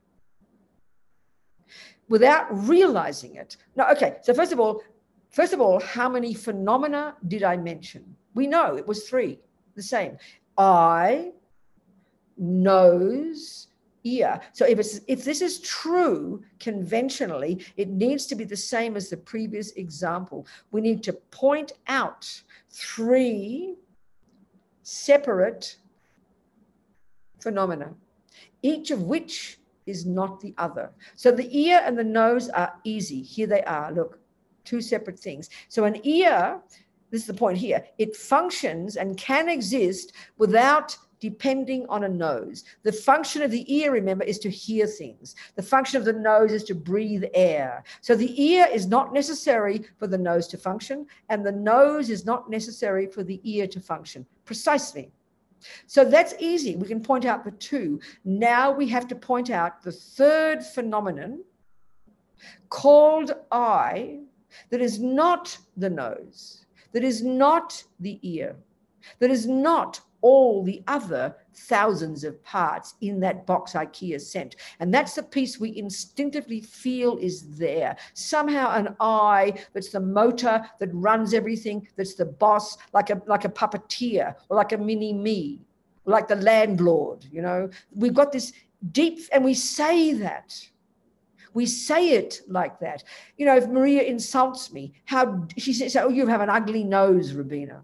[2.08, 3.56] Without realizing it.
[3.76, 4.82] Now, okay, so first of all,
[5.30, 8.16] first of all, how many phenomena did I mention?
[8.34, 9.40] We know it was three,
[9.74, 10.16] the same.
[10.56, 11.32] Eye,
[12.42, 13.68] nose,
[14.04, 14.40] ear.
[14.52, 19.08] So if it's if this is true conventionally, it needs to be the same as
[19.08, 20.46] the previous example.
[20.72, 22.28] We need to point out
[22.70, 23.76] three
[24.82, 25.76] separate
[27.40, 27.94] phenomena,
[28.62, 30.90] each of which is not the other.
[31.16, 33.22] So the ear and the nose are easy.
[33.22, 33.92] Here they are.
[33.92, 34.20] Look,
[34.64, 35.50] two separate things.
[35.68, 36.60] So an ear,
[37.10, 42.64] this is the point here, it functions and can exist without depending on a nose.
[42.82, 45.36] The function of the ear, remember, is to hear things.
[45.54, 47.84] The function of the nose is to breathe air.
[48.00, 52.26] So the ear is not necessary for the nose to function, and the nose is
[52.26, 54.26] not necessary for the ear to function.
[54.44, 55.12] Precisely.
[55.86, 56.74] So that's easy.
[56.74, 58.00] We can point out the two.
[58.24, 61.44] Now we have to point out the third phenomenon
[62.68, 64.18] called eye
[64.70, 68.56] that is not the nose, that is not the ear,
[69.20, 74.56] that is not all the other thousands of parts in that box IKEA sent.
[74.80, 77.96] And that's the piece we instinctively feel is there.
[78.14, 83.44] Somehow an eye that's the motor that runs everything, that's the boss, like a like
[83.44, 85.60] a puppeteer or like a mini me,
[86.04, 87.68] like the landlord, you know.
[87.94, 88.52] We've got this
[88.92, 90.56] deep and we say that.
[91.54, 93.04] We say it like that.
[93.36, 97.34] You know, if Maria insults me, how she says, Oh, you have an ugly nose,
[97.34, 97.82] Robina.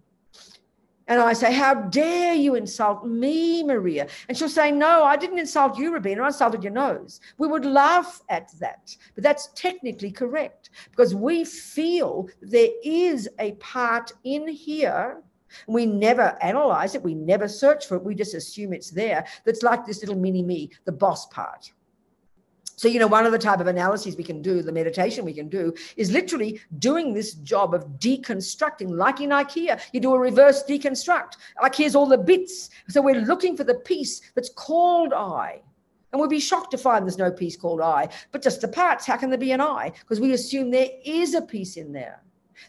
[1.09, 4.07] And I say, How dare you insult me, Maria?
[4.29, 6.23] And she'll say, No, I didn't insult you, Robina.
[6.23, 7.21] I insulted your nose.
[7.39, 8.95] We would laugh at that.
[9.15, 15.23] But that's technically correct because we feel there is a part in here.
[15.67, 19.27] We never analyze it, we never search for it, we just assume it's there.
[19.47, 21.73] That's like this little mini me, the boss part.
[22.79, 25.35] So, you know, one of the type of analyses we can do, the meditation we
[25.35, 29.81] can do, is literally doing this job of deconstructing, like in IKEA.
[29.93, 31.39] You do a reverse deconstruct.
[31.61, 32.70] Like here's all the bits.
[32.89, 35.61] So we're looking for the piece that's called I.
[36.12, 39.05] And we'd be shocked to find there's no piece called I, but just the parts,
[39.05, 39.91] how can there be an I?
[39.99, 42.22] Because we assume there is a piece in there.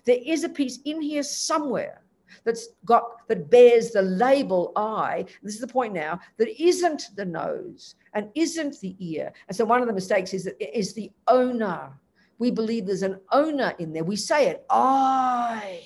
[0.05, 2.01] There is a piece in here somewhere
[2.45, 5.26] that's got that bears the label eye.
[5.43, 9.32] This is the point now that isn't the nose and isn't the ear.
[9.47, 11.91] And so one of the mistakes is that it is the owner.
[12.38, 14.03] We believe there's an owner in there.
[14.03, 14.66] We say it.
[14.70, 15.82] I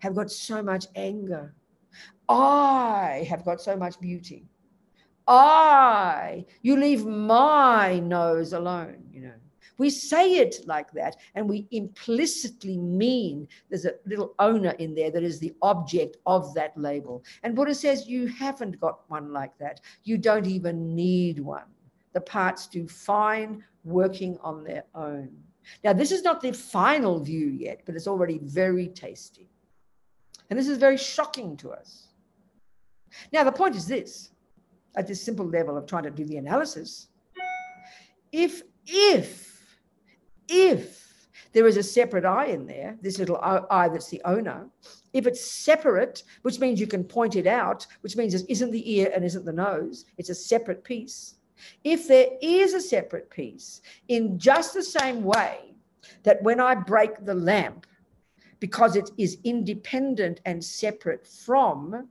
[0.00, 1.54] have got so much anger.
[2.28, 4.46] I have got so much beauty.
[5.26, 9.34] I, you leave my nose alone, you know.
[9.82, 15.10] We say it like that, and we implicitly mean there's a little owner in there
[15.10, 17.24] that is the object of that label.
[17.42, 19.80] And Buddha says you haven't got one like that.
[20.04, 21.64] You don't even need one.
[22.12, 25.32] The parts do fine working on their own.
[25.82, 29.48] Now, this is not the final view yet, but it's already very tasty.
[30.48, 32.06] And this is very shocking to us.
[33.32, 34.30] Now, the point is this
[34.94, 37.08] at this simple level of trying to do the analysis
[38.30, 39.51] if, if
[40.48, 44.68] if there is a separate eye in there, this little eye that's the owner,
[45.12, 48.92] if it's separate, which means you can point it out, which means it isn't the
[48.94, 51.34] ear and isn't the nose, it's a separate piece.
[51.84, 55.74] If there is a separate piece, in just the same way
[56.22, 57.86] that when I break the lamp,
[58.58, 62.08] because it is independent and separate from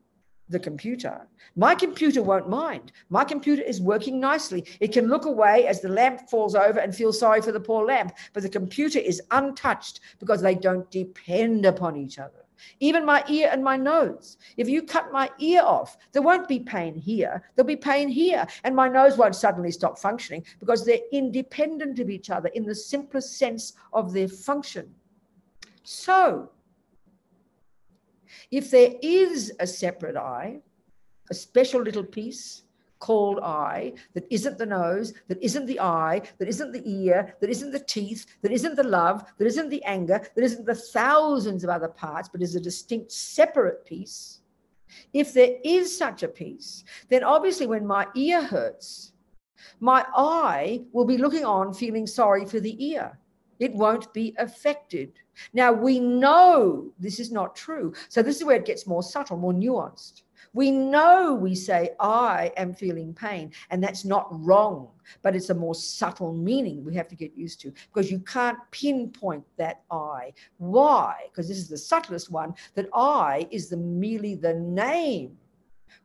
[0.52, 1.28] the computer.
[1.56, 2.92] My computer won't mind.
[3.10, 4.66] My computer is working nicely.
[4.80, 7.86] It can look away as the lamp falls over and feel sorry for the poor
[7.86, 12.46] lamp, but the computer is untouched because they don't depend upon each other.
[12.80, 14.38] Even my ear and my nose.
[14.58, 17.42] If you cut my ear off, there won't be pain here.
[17.56, 18.46] There'll be pain here.
[18.64, 22.76] And my nose won't suddenly stop functioning because they're independent of each other in the
[22.76, 24.94] simplest sense of their function.
[25.84, 26.52] So,
[28.52, 30.60] if there is a separate eye,
[31.30, 32.64] a special little piece
[33.00, 37.50] called eye that isn't the nose, that isn't the eye, that isn't the ear, that
[37.50, 41.64] isn't the teeth, that isn't the love, that isn't the anger, that isn't the thousands
[41.64, 44.42] of other parts, but is a distinct separate piece.
[45.14, 49.14] If there is such a piece, then obviously when my ear hurts,
[49.80, 53.18] my eye will be looking on feeling sorry for the ear.
[53.62, 55.14] It won't be affected.
[55.54, 57.94] Now, we know this is not true.
[58.10, 60.24] So, this is where it gets more subtle, more nuanced.
[60.54, 64.90] We know we say, I am feeling pain, and that's not wrong,
[65.22, 68.58] but it's a more subtle meaning we have to get used to because you can't
[68.72, 70.34] pinpoint that I.
[70.58, 71.16] Why?
[71.30, 75.38] Because this is the subtlest one that I is the merely the name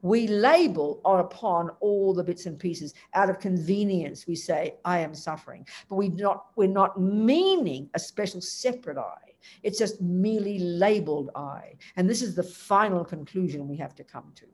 [0.03, 5.15] we label upon all the bits and pieces out of convenience we say i am
[5.15, 9.27] suffering but we not we're not meaning a special separate i
[9.63, 11.75] it's just merely labeled I.
[11.97, 14.47] And this is the final conclusion we have to come to.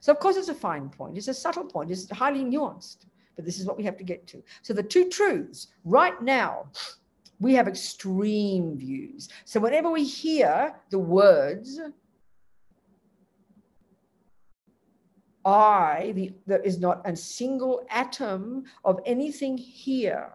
[0.00, 1.16] So, of course, it's a fine point.
[1.16, 1.90] It's a subtle point.
[1.90, 3.06] It's highly nuanced.
[3.36, 4.42] But this is what we have to get to.
[4.62, 6.68] So, the two truths right now,
[7.38, 9.28] we have extreme views.
[9.44, 11.80] So, whenever we hear the words,
[15.50, 20.32] I, the, there is not a single atom of anything here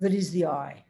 [0.00, 0.84] that is the I.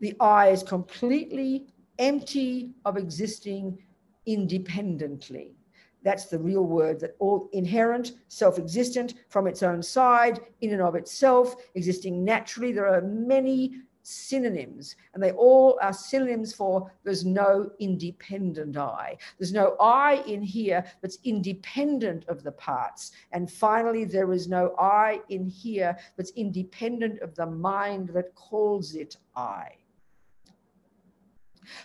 [0.00, 1.66] The I is completely
[1.98, 3.78] empty of existing
[4.26, 5.56] independently.
[6.02, 10.82] That's the real word that all inherent, self existent from its own side, in and
[10.82, 12.72] of itself, existing naturally.
[12.72, 19.16] There are many synonyms, and they all are synonyms for there's no independent I.
[19.38, 23.12] There's no I in here that's independent of the parts.
[23.32, 28.94] And finally, there is no I in here that's independent of the mind that calls
[28.94, 29.72] it I.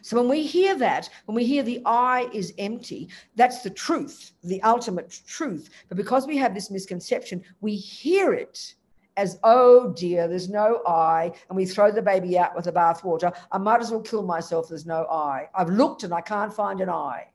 [0.02, 4.34] So when we hear that, when we hear the I is empty, that's the truth,
[4.44, 5.70] the ultimate truth.
[5.88, 8.76] But because we have this misconception, we hear it
[9.20, 13.36] as, oh dear, there's no I, and we throw the baby out with the bathwater.
[13.52, 15.50] I might as well kill myself, there's no I.
[15.54, 17.28] I've looked and I can't find an I.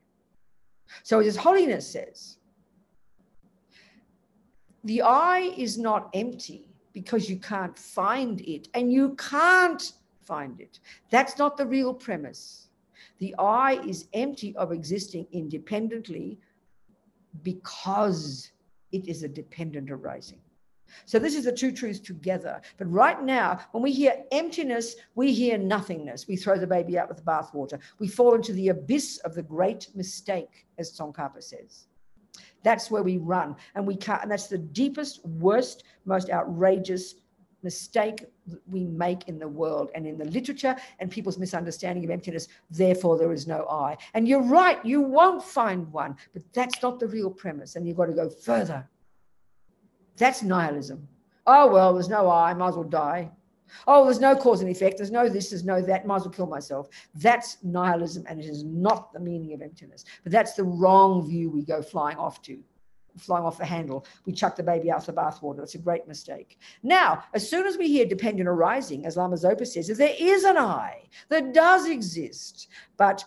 [1.03, 2.39] So, as Holiness says,
[4.85, 10.80] the I is not empty because you can't find it, and you can't find it.
[11.11, 12.68] That's not the real premise.
[13.18, 16.39] The I is empty of existing independently
[17.43, 18.53] because
[18.93, 20.44] it is a dependent arising.
[21.05, 22.61] So this is the two truths together.
[22.79, 26.27] But right now, when we hear emptiness, we hear nothingness.
[26.29, 27.79] We throw the baby out with the bathwater.
[27.99, 31.87] We fall into the abyss of the great mistake, as Tsongkhapa says.
[32.63, 34.23] That's where we run, and we can't.
[34.23, 37.17] And that's the deepest, worst, most outrageous
[37.65, 38.27] mistake
[38.67, 42.47] we make in the world and in the literature and people's misunderstanding of emptiness.
[42.71, 43.97] Therefore, there is no I.
[44.13, 47.75] And you're right, you won't find one, but that's not the real premise.
[47.75, 48.89] And you've got to go further
[50.17, 51.09] that's nihilism.
[51.47, 53.31] Oh, well, there's no I, might as well die.
[53.87, 54.99] Oh, there's no cause and effect.
[54.99, 56.07] There's no this, there's no that.
[56.07, 56.89] Might as well kill myself.
[57.15, 60.05] That's nihilism, and it is not the meaning of emptiness.
[60.23, 62.59] But that's the wrong view we go flying off to,
[63.19, 64.07] flying off the handle.
[64.27, 65.61] We chuck the baby out the bathwater.
[65.62, 66.59] It's a great mistake.
[66.83, 70.45] Now, as soon as we hear dependent arising, as Lama Zopa says, if there is
[70.45, 73.25] an I that does exist, but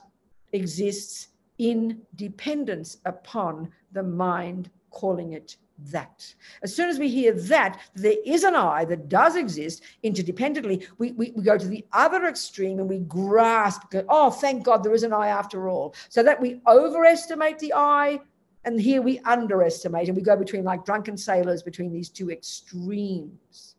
[0.54, 5.58] exists in dependence upon the mind calling it
[5.92, 6.34] that.
[6.64, 11.12] As soon as we hear that, there is an I that does exist interdependently, we,
[11.12, 15.04] we, we go to the other extreme and we grasp, oh, thank God there is
[15.04, 15.96] an I after all.
[16.10, 18.20] So that we overestimate the I,
[18.66, 23.76] and here we underestimate, and we go between like drunken sailors between these two extremes.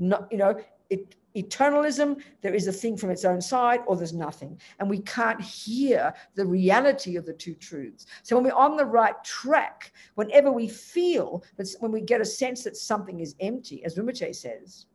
[0.00, 0.60] Not, you know,
[0.90, 4.60] it eternalism, there is a thing from its own side or there's nothing.
[4.80, 8.06] And we can't hear the reality of the two truths.
[8.22, 12.24] So when we're on the right track, whenever we feel that when we get a
[12.24, 14.86] sense that something is empty, as Rinpoche says,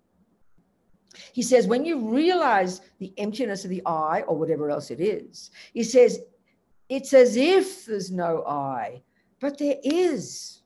[1.31, 5.51] he says, when you realize the emptiness of the I or whatever else it is,
[5.73, 6.19] he says,
[6.89, 9.03] it's as if there's no I,
[9.39, 10.61] but there is,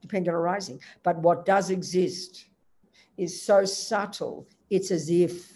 [0.00, 0.80] dependent arising.
[1.02, 2.46] But what does exist
[3.16, 5.52] is so subtle, it's as if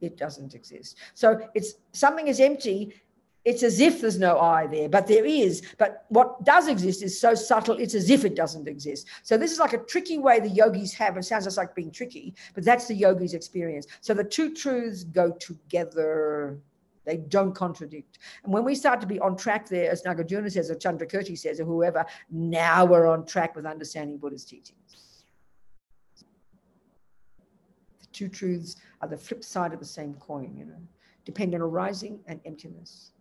[0.00, 0.98] it doesn't exist.
[1.14, 2.94] So it's something is empty.
[3.44, 5.62] It's as if there's no I there, but there is.
[5.78, 9.08] But what does exist is so subtle, it's as if it doesn't exist.
[9.22, 11.16] So this is like a tricky way the yogis have.
[11.16, 13.86] It sounds just like being tricky, but that's the yogi's experience.
[14.02, 16.60] So the two truths go together.
[17.06, 18.18] They don't contradict.
[18.44, 21.58] And when we start to be on track there, as Nagarjuna says, or Chandrakirti says,
[21.60, 24.76] or whoever, now we're on track with understanding Buddha's teachings.
[28.00, 30.82] The two truths are the flip side of the same coin, you know,
[31.24, 33.12] dependent arising and emptiness.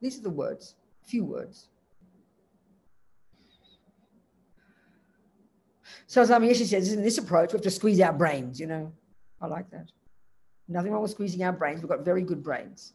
[0.00, 1.68] These are the words, few words.
[6.06, 8.92] So Swami Yeshe says, in this approach, we have to squeeze our brains, you know.
[9.42, 9.92] I like that.
[10.68, 11.82] Nothing wrong with squeezing our brains.
[11.82, 12.94] We've got very good brains.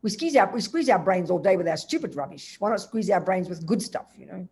[0.00, 2.56] We squeeze our we squeeze our brains all day with our stupid rubbish.
[2.58, 4.48] Why not squeeze our brains with good stuff, you know?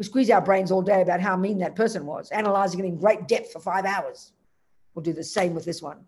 [0.00, 2.96] We squeeze our brains all day about how mean that person was, analyzing it in
[2.96, 4.32] great depth for five hours.
[4.94, 5.98] We'll do the same with this one.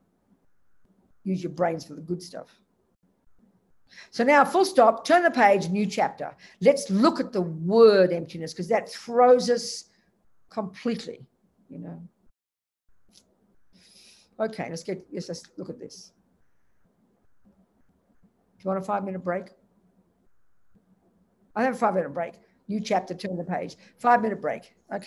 [1.24, 2.58] Use your brains for the good stuff.
[4.10, 6.34] So now, full stop, turn the page, new chapter.
[6.62, 9.84] Let's look at the word emptiness because that throws us
[10.48, 11.26] completely,
[11.68, 12.00] you know.
[14.40, 16.12] Okay, let's get, yes, let's look at this.
[17.44, 17.50] Do
[18.64, 19.50] you want a five minute break?
[21.54, 22.36] I have a five minute break.
[22.72, 23.76] New chapter, turn the page.
[23.98, 24.74] Five minute break.
[24.90, 25.00] Okay.